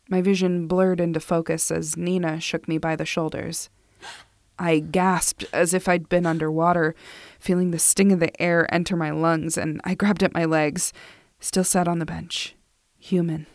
My 0.10 0.22
vision 0.22 0.68
blurred 0.68 1.00
into 1.00 1.22
focus 1.22 1.72
as 1.72 1.96
Nina 1.96 2.42
shook 2.42 2.68
me 2.68 2.78
by 2.78 2.98
the 2.98 3.06
shoulders. 3.06 3.70
I 4.62 4.78
gasped 4.78 5.44
as 5.52 5.74
if 5.74 5.90
I'd 5.90 6.08
been 6.08 6.28
underwater, 6.28 6.94
feeling 7.40 7.72
the 7.72 7.80
sting 7.80 8.12
of 8.12 8.20
the 8.20 8.40
air 8.40 8.72
enter 8.72 8.96
my 8.96 9.10
lungs, 9.10 9.58
and 9.58 9.82
I 9.84 9.96
grabbed 9.96 10.22
at 10.22 10.36
my 10.36 10.46
legs, 10.46 10.94
still 11.40 11.64
sat 11.64 11.88
on 11.88 11.98
the 11.98 12.06
bench. 12.06 12.56
Human. 13.00 13.48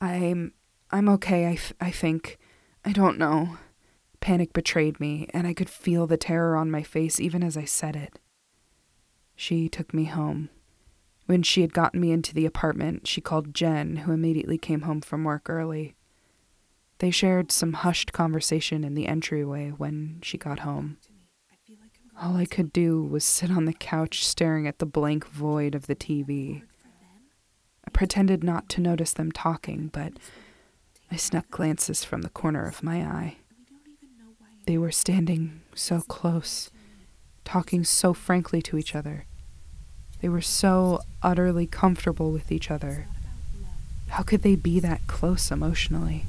I'm. 0.00 0.54
I'm 0.90 1.10
okay, 1.10 1.46
I, 1.46 1.58
I 1.78 1.90
think. 1.90 2.38
I 2.86 2.92
don't 2.92 3.18
know. 3.18 3.58
Panic 4.20 4.54
betrayed 4.54 4.98
me, 4.98 5.28
and 5.34 5.46
I 5.46 5.52
could 5.52 5.68
feel 5.68 6.06
the 6.06 6.16
terror 6.16 6.56
on 6.56 6.70
my 6.70 6.82
face 6.82 7.20
even 7.20 7.42
as 7.42 7.58
I 7.58 7.66
said 7.66 7.94
it. 7.94 8.18
She 9.36 9.68
took 9.68 9.92
me 9.92 10.04
home. 10.04 10.48
When 11.26 11.42
she 11.42 11.60
had 11.60 11.74
gotten 11.74 12.00
me 12.00 12.12
into 12.12 12.32
the 12.32 12.46
apartment, 12.46 13.06
she 13.06 13.20
called 13.20 13.52
Jen, 13.52 13.96
who 13.96 14.12
immediately 14.12 14.56
came 14.56 14.82
home 14.82 15.02
from 15.02 15.24
work 15.24 15.50
early. 15.50 15.96
They 17.04 17.10
shared 17.10 17.52
some 17.52 17.74
hushed 17.74 18.14
conversation 18.14 18.82
in 18.82 18.94
the 18.94 19.06
entryway 19.06 19.68
when 19.68 20.20
she 20.22 20.38
got 20.38 20.60
home. 20.60 20.96
All 22.18 22.34
I 22.34 22.46
could 22.46 22.72
do 22.72 23.02
was 23.02 23.26
sit 23.26 23.50
on 23.50 23.66
the 23.66 23.74
couch 23.74 24.26
staring 24.26 24.66
at 24.66 24.78
the 24.78 24.86
blank 24.86 25.26
void 25.26 25.74
of 25.74 25.86
the 25.86 25.94
TV. 25.94 26.62
I 27.86 27.90
pretended 27.90 28.42
not 28.42 28.70
to 28.70 28.80
notice 28.80 29.12
them 29.12 29.32
talking, 29.32 29.90
but 29.92 30.14
I 31.12 31.16
snuck 31.16 31.50
glances 31.50 32.04
from 32.04 32.22
the 32.22 32.30
corner 32.30 32.66
of 32.66 32.82
my 32.82 33.02
eye. 33.02 33.36
They 34.66 34.78
were 34.78 34.90
standing 34.90 35.60
so 35.74 36.00
close, 36.00 36.70
talking 37.44 37.84
so 37.84 38.14
frankly 38.14 38.62
to 38.62 38.78
each 38.78 38.94
other. 38.94 39.26
They 40.22 40.30
were 40.30 40.40
so 40.40 41.00
utterly 41.22 41.66
comfortable 41.66 42.32
with 42.32 42.50
each 42.50 42.70
other. 42.70 43.08
How 44.08 44.22
could 44.22 44.40
they 44.40 44.56
be 44.56 44.80
that 44.80 45.06
close 45.06 45.50
emotionally? 45.50 46.24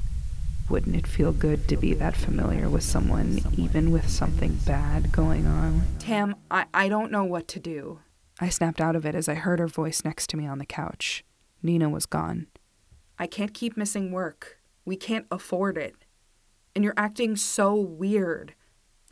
Wouldn't 0.68 0.96
it 0.96 1.06
feel 1.06 1.30
good 1.30 1.68
to 1.68 1.76
be 1.76 1.94
that 1.94 2.16
familiar 2.16 2.68
with 2.68 2.82
someone, 2.82 3.40
even 3.56 3.92
with 3.92 4.08
something 4.08 4.58
bad 4.66 5.12
going 5.12 5.46
on? 5.46 5.82
Tam, 6.00 6.34
I, 6.50 6.66
I 6.74 6.88
don't 6.88 7.12
know 7.12 7.22
what 7.22 7.46
to 7.48 7.60
do. 7.60 8.00
I 8.40 8.48
snapped 8.48 8.80
out 8.80 8.96
of 8.96 9.06
it 9.06 9.14
as 9.14 9.28
I 9.28 9.34
heard 9.34 9.60
her 9.60 9.68
voice 9.68 10.04
next 10.04 10.28
to 10.30 10.36
me 10.36 10.44
on 10.44 10.58
the 10.58 10.66
couch. 10.66 11.24
Nina 11.62 11.88
was 11.88 12.04
gone. 12.04 12.48
I 13.16 13.28
can't 13.28 13.54
keep 13.54 13.76
missing 13.76 14.10
work. 14.10 14.58
We 14.84 14.96
can't 14.96 15.26
afford 15.30 15.78
it. 15.78 15.94
And 16.74 16.84
you're 16.84 16.94
acting 16.96 17.36
so 17.36 17.74
weird. 17.74 18.54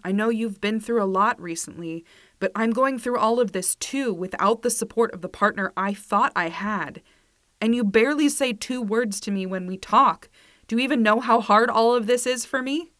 I 0.02 0.10
know 0.10 0.28
you've 0.28 0.60
been 0.60 0.80
through 0.80 1.02
a 1.02 1.06
lot 1.06 1.40
recently, 1.40 2.04
but 2.40 2.50
I'm 2.56 2.72
going 2.72 2.98
through 2.98 3.18
all 3.18 3.40
of 3.40 3.52
this 3.52 3.76
too 3.76 4.12
without 4.12 4.62
the 4.62 4.70
support 4.70 5.14
of 5.14 5.22
the 5.22 5.28
partner 5.28 5.72
I 5.76 5.94
thought 5.94 6.32
I 6.34 6.48
had. 6.48 7.00
And 7.60 7.74
you 7.74 7.84
barely 7.84 8.28
say 8.28 8.52
two 8.52 8.82
words 8.82 9.20
to 9.20 9.30
me 9.30 9.46
when 9.46 9.66
we 9.66 9.78
talk. 9.78 10.28
Do 10.74 10.80
you 10.80 10.84
even 10.86 11.04
know 11.04 11.20
how 11.20 11.40
hard 11.40 11.70
all 11.70 11.94
of 11.94 12.08
this 12.08 12.26
is 12.26 12.44
for 12.44 12.60
me? 12.60 12.90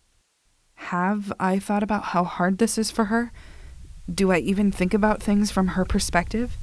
Have 0.76 1.32
I 1.40 1.58
thought 1.58 1.82
about 1.82 2.04
how 2.04 2.22
hard 2.22 2.58
this 2.58 2.78
is 2.78 2.92
for 2.92 3.06
her? 3.06 3.32
Do 4.08 4.30
I 4.30 4.38
even 4.38 4.70
think 4.70 4.94
about 4.94 5.20
things 5.20 5.50
from 5.50 5.66
her 5.66 5.84
perspective? 5.84 6.56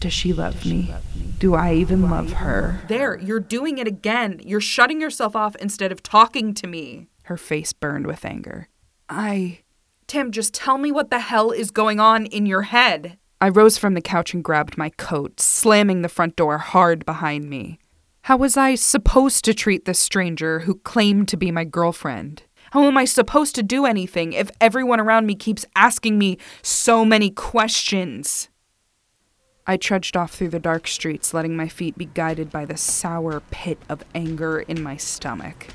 Does 0.00 0.12
she 0.12 0.32
love, 0.32 0.54
Does 0.54 0.66
me? 0.66 0.86
She 0.86 0.90
love 0.90 1.14
me? 1.14 1.34
Do 1.38 1.54
I 1.54 1.74
even 1.74 2.00
Do 2.00 2.06
love 2.08 2.32
I 2.32 2.36
her? 2.38 2.80
There, 2.88 3.20
you're 3.20 3.38
doing 3.38 3.78
it 3.78 3.86
again. 3.86 4.40
You're 4.44 4.60
shutting 4.60 5.00
yourself 5.00 5.36
off 5.36 5.54
instead 5.60 5.92
of 5.92 6.02
talking 6.02 6.54
to 6.54 6.66
me. 6.66 7.06
Her 7.26 7.36
face 7.36 7.72
burned 7.72 8.08
with 8.08 8.24
anger. 8.24 8.66
I. 9.08 9.60
Tim, 10.08 10.32
just 10.32 10.54
tell 10.54 10.76
me 10.76 10.90
what 10.90 11.10
the 11.10 11.20
hell 11.20 11.52
is 11.52 11.70
going 11.70 12.00
on 12.00 12.26
in 12.26 12.46
your 12.46 12.62
head. 12.62 13.16
I 13.40 13.48
rose 13.48 13.78
from 13.78 13.94
the 13.94 14.00
couch 14.00 14.34
and 14.34 14.42
grabbed 14.42 14.76
my 14.76 14.90
coat, 14.90 15.38
slamming 15.38 16.02
the 16.02 16.08
front 16.08 16.34
door 16.34 16.58
hard 16.58 17.06
behind 17.06 17.48
me. 17.48 17.78
How 18.28 18.36
was 18.36 18.58
I 18.58 18.74
supposed 18.74 19.42
to 19.46 19.54
treat 19.54 19.86
this 19.86 19.98
stranger 19.98 20.58
who 20.60 20.74
claimed 20.74 21.28
to 21.28 21.36
be 21.38 21.50
my 21.50 21.64
girlfriend? 21.64 22.42
How 22.72 22.84
am 22.84 22.98
I 22.98 23.06
supposed 23.06 23.54
to 23.54 23.62
do 23.62 23.86
anything 23.86 24.34
if 24.34 24.50
everyone 24.60 25.00
around 25.00 25.24
me 25.24 25.34
keeps 25.34 25.64
asking 25.74 26.18
me 26.18 26.36
so 26.60 27.06
many 27.06 27.30
questions? 27.30 28.50
I 29.66 29.78
trudged 29.78 30.14
off 30.14 30.34
through 30.34 30.50
the 30.50 30.58
dark 30.58 30.86
streets, 30.88 31.32
letting 31.32 31.56
my 31.56 31.68
feet 31.68 31.96
be 31.96 32.04
guided 32.04 32.50
by 32.50 32.66
the 32.66 32.76
sour 32.76 33.40
pit 33.50 33.78
of 33.88 34.04
anger 34.14 34.60
in 34.60 34.82
my 34.82 34.98
stomach. 34.98 35.68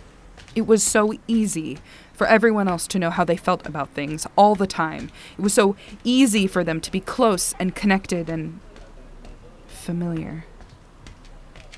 It 0.53 0.67
was 0.67 0.83
so 0.83 1.11
easy 1.27 1.79
for 2.13 2.27
everyone 2.27 2.67
else 2.67 2.85
to 2.89 2.99
know 2.99 3.09
how 3.09 3.23
they 3.23 3.35
felt 3.35 3.65
about 3.65 3.89
things 3.95 4.27
all 4.35 4.53
the 4.53 4.67
time. 4.67 5.09
It 5.39 5.41
was 5.41 5.55
so 5.55 5.75
easy 6.03 6.45
for 6.45 6.63
them 6.63 6.81
to 6.81 6.91
be 6.91 6.99
close 6.99 7.55
and 7.57 7.73
connected 7.73 8.29
and 8.29 8.59
familiar. 9.65 10.45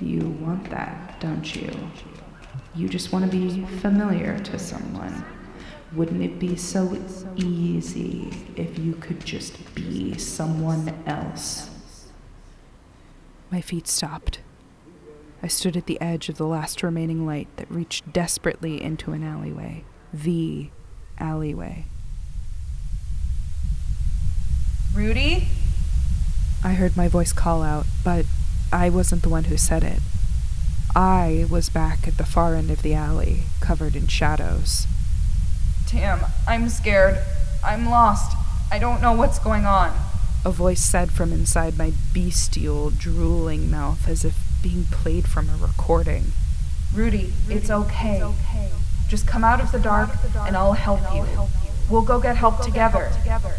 You 0.01 0.29
want 0.41 0.69
that, 0.71 1.19
don't 1.19 1.55
you? 1.55 1.71
You 2.75 2.89
just 2.89 3.13
want 3.13 3.29
to 3.29 3.31
be 3.31 3.65
familiar 3.77 4.37
to 4.39 4.59
someone. 4.59 5.23
Wouldn't 5.93 6.21
it 6.21 6.39
be 6.39 6.57
so 6.57 6.97
easy 7.37 8.29
if 8.57 8.77
you 8.77 8.93
could 8.95 9.23
just 9.23 9.73
be 9.73 10.17
someone 10.17 10.93
else? 11.05 11.69
My 13.49 13.61
feet 13.61 13.87
stopped. 13.87 14.39
I 15.41 15.47
stood 15.47 15.77
at 15.77 15.85
the 15.85 16.01
edge 16.01 16.27
of 16.27 16.37
the 16.37 16.47
last 16.47 16.83
remaining 16.83 17.25
light 17.25 17.47
that 17.55 17.71
reached 17.71 18.11
desperately 18.11 18.81
into 18.81 19.13
an 19.13 19.23
alleyway. 19.23 19.85
The 20.13 20.69
alleyway. 21.19 21.85
Rudy? 24.93 25.47
I 26.63 26.73
heard 26.73 26.97
my 26.97 27.07
voice 27.07 27.31
call 27.31 27.61
out, 27.63 27.85
but 28.03 28.25
I 28.75 28.89
wasn't 28.89 29.21
the 29.23 29.29
one 29.29 29.45
who 29.45 29.55
said 29.55 29.85
it. 29.85 30.01
I 30.93 31.45
was 31.49 31.69
back 31.69 32.09
at 32.09 32.17
the 32.17 32.25
far 32.25 32.55
end 32.55 32.69
of 32.69 32.81
the 32.81 32.93
alley, 32.93 33.43
covered 33.61 33.95
in 33.95 34.07
shadows. 34.07 34.85
Tam, 35.87 36.19
I'm 36.45 36.67
scared. 36.67 37.19
I'm 37.63 37.85
lost. 37.85 38.35
I 38.69 38.77
don't 38.77 39.01
know 39.01 39.13
what's 39.13 39.39
going 39.39 39.65
on. 39.65 39.97
A 40.43 40.51
voice 40.51 40.81
said 40.81 41.11
from 41.11 41.31
inside 41.31 41.77
my 41.77 41.93
bestial, 42.13 42.89
drooling 42.89 43.71
mouth 43.71 44.09
as 44.09 44.25
if 44.25 44.35
being 44.61 44.83
played 44.91 45.25
from 45.25 45.49
a 45.49 45.55
recording. 45.55 46.33
Rudy, 46.93 47.31
Rudy 47.47 47.55
it's, 47.55 47.69
okay. 47.69 48.17
it's 48.17 48.23
okay. 48.25 48.71
Just 49.07 49.25
come 49.25 49.45
out 49.45 49.61
of 49.61 49.71
the 49.71 49.79
dark, 49.79 50.09
and 50.45 50.57
I'll 50.57 50.73
help, 50.73 50.99
and 50.99 51.07
I'll 51.07 51.15
you. 51.15 51.23
help 51.23 51.49
you. 51.63 51.69
We'll 51.89 52.01
go 52.01 52.19
get 52.19 52.35
help, 52.35 52.59
we'll 52.59 52.67
together. 52.67 53.09
Get 53.23 53.23
help 53.23 53.41
together. 53.41 53.55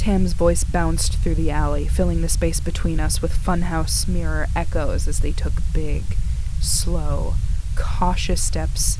Tam's 0.00 0.32
voice 0.32 0.64
bounced 0.64 1.18
through 1.18 1.34
the 1.34 1.50
alley, 1.50 1.86
filling 1.86 2.22
the 2.22 2.28
space 2.30 2.58
between 2.58 2.98
us 2.98 3.20
with 3.20 3.34
funhouse 3.34 4.08
mirror 4.08 4.46
echoes 4.56 5.06
as 5.06 5.20
they 5.20 5.30
took 5.30 5.52
big, 5.74 6.16
slow, 6.58 7.34
cautious 7.76 8.42
steps 8.42 8.96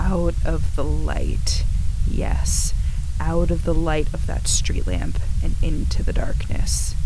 out 0.00 0.34
of 0.44 0.74
the 0.74 0.82
light. 0.82 1.62
Yes, 2.10 2.74
out 3.20 3.52
of 3.52 3.62
the 3.62 3.72
light 3.72 4.12
of 4.12 4.26
that 4.26 4.48
street 4.48 4.84
lamp 4.84 5.20
and 5.44 5.54
into 5.62 6.02
the 6.02 6.12
darkness. 6.12 6.96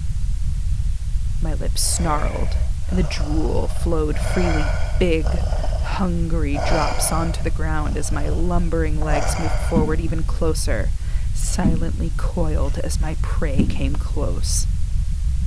My 1.43 1.53
lips 1.53 1.83
snarled, 1.83 2.57
and 2.89 2.99
the 2.99 3.03
drool 3.03 3.69
flowed 3.69 4.17
freely, 4.19 4.65
big, 4.99 5.27
hungry 5.27 6.55
drops 6.55 7.13
onto 7.13 7.43
the 7.43 7.51
ground 7.51 7.99
as 7.99 8.11
my 8.11 8.31
lumbering 8.31 8.99
legs 8.99 9.39
moved 9.39 9.53
forward 9.69 10.01
even 10.01 10.23
closer, 10.23 10.89
silently 11.37 12.11
coiled 12.17 12.79
as 12.79 13.01
my 13.01 13.17
prey 13.23 13.65
came 13.65 13.95
close. 13.95 14.67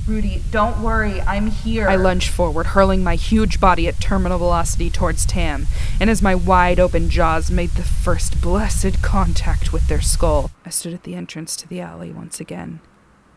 Rudy, 0.06 0.42
don't 0.50 0.82
worry, 0.82 1.20
I'm 1.20 1.48
here. 1.48 1.88
I 1.88 1.96
lunged 1.96 2.30
forward, 2.30 2.68
hurling 2.68 3.04
my 3.04 3.14
huge 3.14 3.60
body 3.60 3.86
at 3.86 4.00
terminal 4.00 4.38
velocity 4.38 4.90
towards 4.90 5.26
Tam, 5.26 5.66
and 6.00 6.08
as 6.08 6.22
my 6.22 6.34
wide 6.34 6.80
open 6.80 7.10
jaws 7.10 7.50
made 7.50 7.70
the 7.70 7.82
first 7.82 8.40
blessed 8.40 9.02
contact 9.02 9.72
with 9.72 9.88
their 9.88 10.00
skull, 10.00 10.50
I 10.64 10.70
stood 10.70 10.94
at 10.94 11.04
the 11.04 11.14
entrance 11.14 11.54
to 11.56 11.68
the 11.68 11.80
alley 11.80 12.12
once 12.12 12.40
again. 12.40 12.80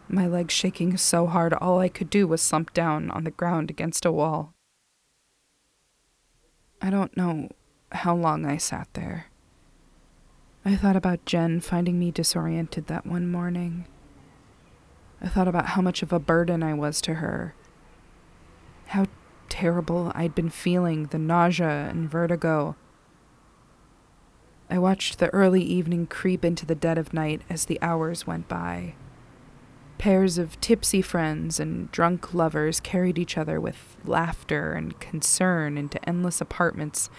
My 0.08 0.26
legs 0.26 0.54
shaking 0.54 0.98
so 0.98 1.28
hard, 1.28 1.54
all 1.54 1.80
I 1.80 1.89
could 1.89 2.10
do 2.10 2.28
was 2.28 2.42
slump 2.42 2.74
down 2.74 3.12
on 3.12 3.24
the 3.24 3.32
ground 3.32 3.70
against 3.70 4.06
a 4.06 4.12
wall. 4.12 4.54
I 6.82 6.89
don't 6.89 7.16
know 7.16 7.50
how 7.92 8.16
long 8.16 8.46
I 8.46 8.58
sat 8.58 8.88
there. 8.94 9.28
I 10.65 10.76
thought 10.76 10.95
about 10.95 11.26
Jen 11.26 11.60
finding 11.60 11.99
me 11.99 12.12
disoriented 12.12 12.88
that 12.88 13.06
one 13.06 13.30
morning 13.30 13.86
I 15.23 15.30
thought 15.30 15.47
about 15.47 15.67
how 15.67 15.82
much 15.82 16.04
of 16.04 16.12
a 16.12 16.19
burden 16.19 16.62
I 16.62 16.73
was 16.73 16.99
to 17.02 17.15
her. 17.15 17.56
How 18.88 19.06
terrible 19.47 20.12
I'd 20.13 20.36
been 20.36 20.49
feeling, 20.49 21.06
the 21.06 21.17
nausea 21.17 21.88
and 21.89 22.12
vertigo. 22.12 22.76
I 24.69 24.80
watched 24.80 25.19
the 25.19 25.30
early 25.30 25.62
evening 25.62 26.08
creep 26.08 26.43
into 26.43 26.65
the 26.65 26.76
dead 26.76 26.97
of 26.97 27.13
night 27.13 27.41
as 27.49 27.65
the 27.65 27.82
hours 27.82 28.28
went 28.28 28.49
by. 28.49 28.95
Pairs 29.97 30.38
of 30.38 30.60
tipsy 30.60 31.02
friends 31.02 31.58
and 31.58 31.89
drunk 31.91 32.34
lovers 32.34 32.82
carried 32.82 33.17
each 33.17 33.38
other 33.38 33.62
with 33.62 33.95
laughter 34.04 34.73
and 34.73 34.99
concern 34.99 35.78
into 35.78 36.04
endless 36.08 36.41
apartments 36.41 37.10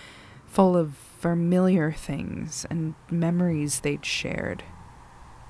full 0.46 0.76
of 0.76 0.96
familiar 1.24 1.90
things 1.90 2.66
and 2.68 2.94
memories 3.10 3.80
they'd 3.80 4.04
shared. 4.04 4.62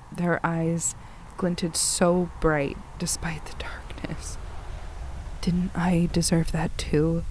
Their 0.09 0.39
eyes 0.41 0.95
glinted 1.35 1.75
so 1.75 2.29
bright 2.39 2.77
despite 2.97 3.43
the 3.45 3.61
darkness. 3.61 4.37
Didn't 5.41 5.71
I 5.75 6.07
deserve 6.13 6.53
that 6.53 6.77
too? 6.77 7.25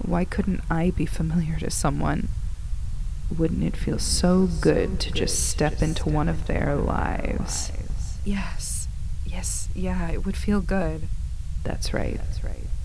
Why 0.00 0.24
couldn't 0.24 0.60
I 0.70 0.90
be 0.90 1.04
familiar 1.04 1.58
to 1.58 1.68
someone? 1.68 2.28
Wouldn't 3.36 3.64
it 3.64 3.76
feel 3.76 3.98
so 3.98 4.48
good 4.60 5.00
to 5.00 5.10
just 5.10 5.48
step 5.48 5.82
into 5.82 6.08
one 6.08 6.28
of 6.28 6.46
their 6.46 6.76
lives? 6.76 7.72
Yes, 8.24 8.86
yes, 9.26 9.68
yeah, 9.74 10.08
it 10.12 10.24
would 10.24 10.36
feel 10.36 10.60
good. 10.60 11.08
That's 11.64 11.92
right. 11.92 12.20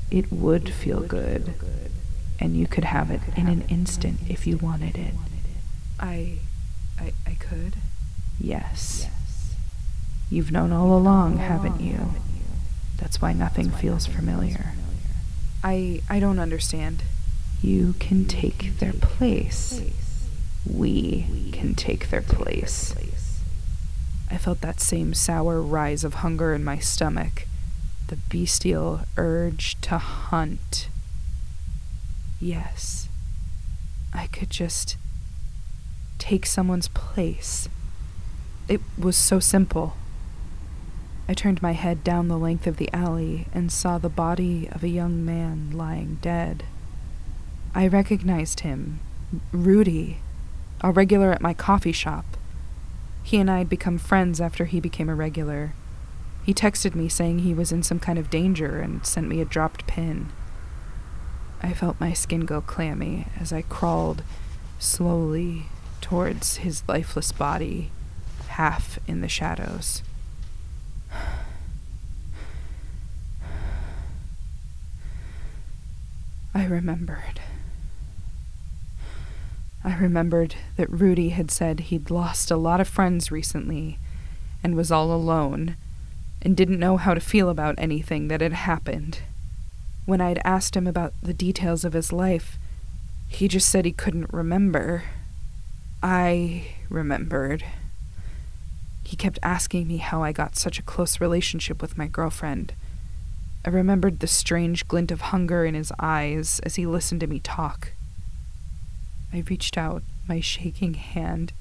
It 0.10 0.32
would 0.32 0.74
feel 0.74 1.02
good. 1.02 1.54
And 2.40 2.58
you 2.58 2.68
could 2.68 2.84
have 2.84 3.10
it 3.12 3.22
in 3.38 3.48
an 3.48 3.62
instant 3.70 4.20
if 4.28 4.46
you 4.46 4.58
wanted 4.58 4.98
it. 4.98 5.14
I. 6.00 6.40
I, 7.00 7.14
I 7.26 7.34
could? 7.36 7.76
Yes. 8.40 9.08
You've 10.30 10.52
known 10.52 10.72
all 10.72 10.98
along, 10.98 11.38
haven't 11.38 11.82
you? 11.82 12.14
That's 12.98 13.22
why 13.22 13.34
nothing 13.34 13.70
feels 13.70 14.06
familiar. 14.06 14.74
I 15.64 16.02
I 16.10 16.20
don't 16.20 16.40
understand. 16.40 17.04
You 17.62 17.94
can 18.00 18.26
take 18.26 18.80
their 18.80 18.94
place. 18.94 19.82
We 20.70 21.52
can 21.52 21.76
take 21.76 22.10
their 22.10 22.22
place. 22.22 22.94
I 24.30 24.38
felt 24.38 24.62
that 24.62 24.80
same 24.80 25.14
sour 25.14 25.62
rise 25.62 26.04
of 26.04 26.16
hunger 26.16 26.54
in 26.54 26.64
my 26.64 26.80
stomach, 26.80 27.48
the 28.08 28.16
bestial 28.16 29.02
urge 29.18 29.80
to 29.82 29.98
hunt. 29.98 30.90
Yes, 32.44 33.08
I 34.14 34.28
could 34.28 34.50
just 34.50 34.98
take 36.18 36.46
someone's 36.46 36.90
place. 36.90 37.70
It 38.68 38.82
was 39.00 39.16
so 39.16 39.40
simple. 39.40 39.96
I 41.30 41.36
turned 41.36 41.62
my 41.62 41.72
head 41.72 42.04
down 42.04 42.28
the 42.28 42.38
length 42.38 42.68
of 42.68 42.76
the 42.76 42.90
alley 42.92 43.48
and 43.54 43.72
saw 43.72 43.98
the 43.98 44.10
body 44.10 44.68
of 44.70 44.84
a 44.84 44.90
young 44.90 45.24
man 45.24 45.72
lying 45.72 46.18
dead. 46.22 46.66
I 47.74 47.88
recognized 47.88 48.60
him, 48.60 49.00
Rudy, 49.54 50.18
a 50.82 50.92
regular 50.92 51.32
at 51.32 51.42
my 51.42 51.54
coffee 51.54 51.94
shop. 51.94 52.26
He 53.24 53.38
and 53.38 53.50
I 53.50 53.60
had 53.60 53.70
become 53.70 53.98
friends 53.98 54.42
after 54.42 54.66
he 54.66 54.82
became 54.82 55.08
a 55.08 55.16
regular. 55.16 55.76
He 56.46 56.54
texted 56.54 56.94
me 56.94 57.08
saying 57.08 57.40
he 57.40 57.54
was 57.54 57.72
in 57.72 57.84
some 57.84 58.02
kind 58.02 58.20
of 58.20 58.30
danger 58.30 58.80
and 58.80 59.06
sent 59.06 59.30
me 59.30 59.40
a 59.40 59.46
dropped 59.46 59.88
pin. 59.88 60.30
I 61.64 61.72
felt 61.74 62.00
my 62.00 62.12
skin 62.12 62.42
go 62.42 62.60
clammy 62.60 63.28
as 63.40 63.54
I 63.54 63.62
crawled 63.62 64.22
slowly 64.80 65.68
towards 66.02 66.58
his 66.58 66.84
lifeless 66.90 67.32
body, 67.32 67.90
half 68.50 69.00
in 69.08 69.22
the 69.22 69.30
shadows. 69.30 70.04
I 76.54 76.66
remembered. 76.66 77.40
I 79.86 79.96
remembered 79.98 80.56
that 80.76 80.90
Rudy 80.90 81.30
had 81.30 81.50
said 81.50 81.80
he'd 81.82 82.12
lost 82.12 82.52
a 82.52 82.58
lot 82.58 82.82
of 82.82 82.88
friends 82.88 83.32
recently 83.32 84.00
and 84.64 84.76
was 84.76 84.92
all 84.92 85.12
alone 85.14 85.78
and 86.42 86.58
didn't 86.58 86.80
know 86.80 86.98
how 86.98 87.14
to 87.14 87.22
feel 87.22 87.50
about 87.50 87.76
anything 87.78 88.28
that 88.28 88.42
had 88.42 88.54
happened. 88.54 89.20
When 90.06 90.20
I'd 90.20 90.42
asked 90.44 90.76
him 90.76 90.88
about 90.88 91.14
the 91.22 91.34
details 91.34 91.86
of 91.86 91.94
his 91.94 92.12
life, 92.12 92.58
he 93.28 93.48
just 93.48 93.70
said 93.70 93.86
he 93.86 93.92
couldn't 93.92 94.34
remember. 94.34 95.04
I 96.02 96.76
remembered. 96.90 97.64
He 99.04 99.16
kept 99.16 99.40
asking 99.42 99.88
me 99.88 99.98
how 99.98 100.22
I 100.22 100.32
got 100.32 100.58
such 100.58 100.78
a 100.78 100.84
close 100.84 101.22
relationship 101.22 101.82
with 101.82 101.98
my 101.98 102.08
girlfriend. 102.08 102.74
I 103.66 103.70
remembered 103.70 104.20
the 104.20 104.28
strange 104.28 104.88
glint 104.90 105.10
of 105.12 105.22
hunger 105.22 105.64
in 105.64 105.74
his 105.74 105.92
eyes 106.00 106.60
as 106.64 106.76
he 106.76 106.86
listened 106.86 107.22
to 107.22 107.28
me 107.28 107.40
talk. 107.40 107.94
I 109.32 109.44
reached 109.50 109.78
out 109.78 110.04
my 110.28 110.42
shaking 110.42 110.96
hand 110.96 111.54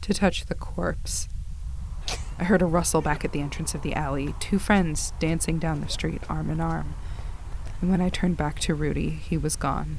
to 0.00 0.12
touch 0.12 0.46
the 0.46 0.54
corpse. 0.54 1.28
I 2.38 2.44
heard 2.44 2.62
a 2.62 2.66
rustle 2.66 3.00
back 3.00 3.24
at 3.24 3.32
the 3.32 3.40
entrance 3.40 3.74
of 3.74 3.82
the 3.82 3.94
alley, 3.94 4.34
two 4.40 4.58
friends 4.58 5.12
dancing 5.20 5.58
down 5.58 5.80
the 5.80 5.88
street 5.88 6.22
arm 6.28 6.50
in 6.50 6.60
arm. 6.60 6.94
And 7.80 7.90
when 7.90 8.00
I 8.00 8.08
turned 8.08 8.36
back 8.36 8.58
to 8.60 8.74
Rudy, 8.74 9.10
he 9.10 9.36
was 9.36 9.56
gone. 9.56 9.98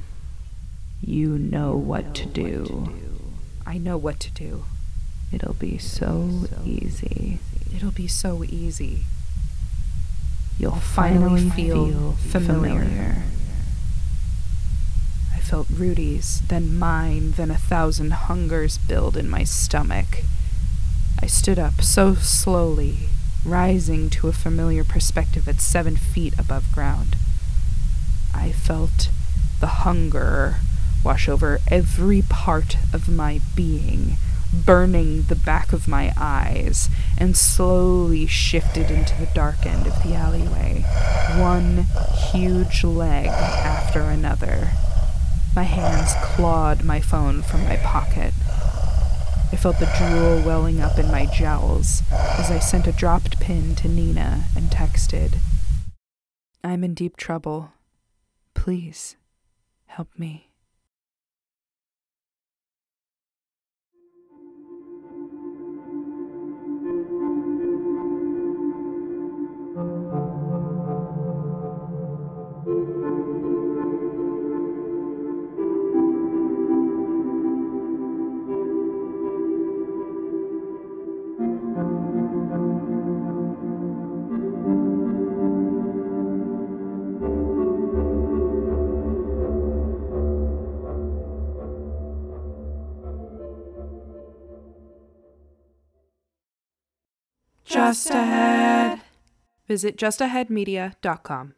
You 1.00 1.36
know 1.36 1.76
what 1.76 2.14
to 2.16 2.26
do. 2.26 2.94
I 3.66 3.78
know 3.78 3.96
what 3.96 4.20
to 4.20 4.30
do. 4.30 4.64
It'll 5.32 5.54
be 5.54 5.78
so 5.78 6.46
easy. 6.64 7.38
It'll 7.74 7.90
be 7.90 8.06
so 8.06 8.44
easy. 8.44 9.04
You'll 10.58 10.72
finally 10.72 11.50
feel 11.50 12.12
familiar. 12.12 13.22
I 15.34 15.40
felt 15.40 15.66
Rudy's, 15.70 16.42
then 16.46 16.78
mine, 16.78 17.32
then 17.32 17.50
a 17.50 17.56
thousand 17.58 18.12
hungers 18.12 18.78
build 18.78 19.16
in 19.16 19.28
my 19.28 19.42
stomach. 19.42 20.22
I 21.20 21.26
stood 21.26 21.58
up 21.58 21.82
so 21.82 22.14
slowly, 22.14 23.08
rising 23.44 24.10
to 24.10 24.28
a 24.28 24.32
familiar 24.32 24.84
perspective 24.84 25.48
at 25.48 25.60
seven 25.60 25.96
feet 25.96 26.38
above 26.38 26.70
ground. 26.72 27.16
I 28.34 28.52
felt 28.52 29.10
the 29.60 29.66
hunger 29.66 30.56
wash 31.04 31.28
over 31.28 31.60
every 31.68 32.22
part 32.22 32.76
of 32.92 33.08
my 33.08 33.40
being, 33.54 34.16
burning 34.52 35.22
the 35.22 35.34
back 35.34 35.72
of 35.72 35.88
my 35.88 36.12
eyes, 36.16 36.88
and 37.18 37.36
slowly 37.36 38.26
shifted 38.26 38.90
into 38.90 39.18
the 39.18 39.30
dark 39.34 39.66
end 39.66 39.86
of 39.86 40.02
the 40.02 40.14
alleyway, 40.14 40.84
one 41.38 41.86
huge 42.32 42.84
leg 42.84 43.26
after 43.26 44.00
another. 44.02 44.72
My 45.54 45.64
hands 45.64 46.12
clawed 46.22 46.84
my 46.84 47.00
phone 47.00 47.42
from 47.42 47.64
my 47.64 47.76
pocket. 47.76 48.32
I 49.52 49.56
felt 49.56 49.78
the 49.78 49.92
drool 49.98 50.40
welling 50.46 50.80
up 50.80 50.98
in 50.98 51.10
my 51.10 51.26
jowls 51.26 52.02
as 52.10 52.50
I 52.50 52.58
sent 52.58 52.86
a 52.86 52.92
dropped 52.92 53.38
pin 53.38 53.74
to 53.76 53.88
Nina 53.88 54.44
and 54.56 54.70
texted, 54.70 55.34
I'm 56.64 56.84
in 56.84 56.94
deep 56.94 57.16
trouble. 57.16 57.72
Please, 58.54 59.16
help 59.86 60.08
me. 60.18 60.51
Just 97.82 98.10
Ahead. 98.10 99.00
Visit 99.68 99.96
justaheadmedia.com. 99.96 101.54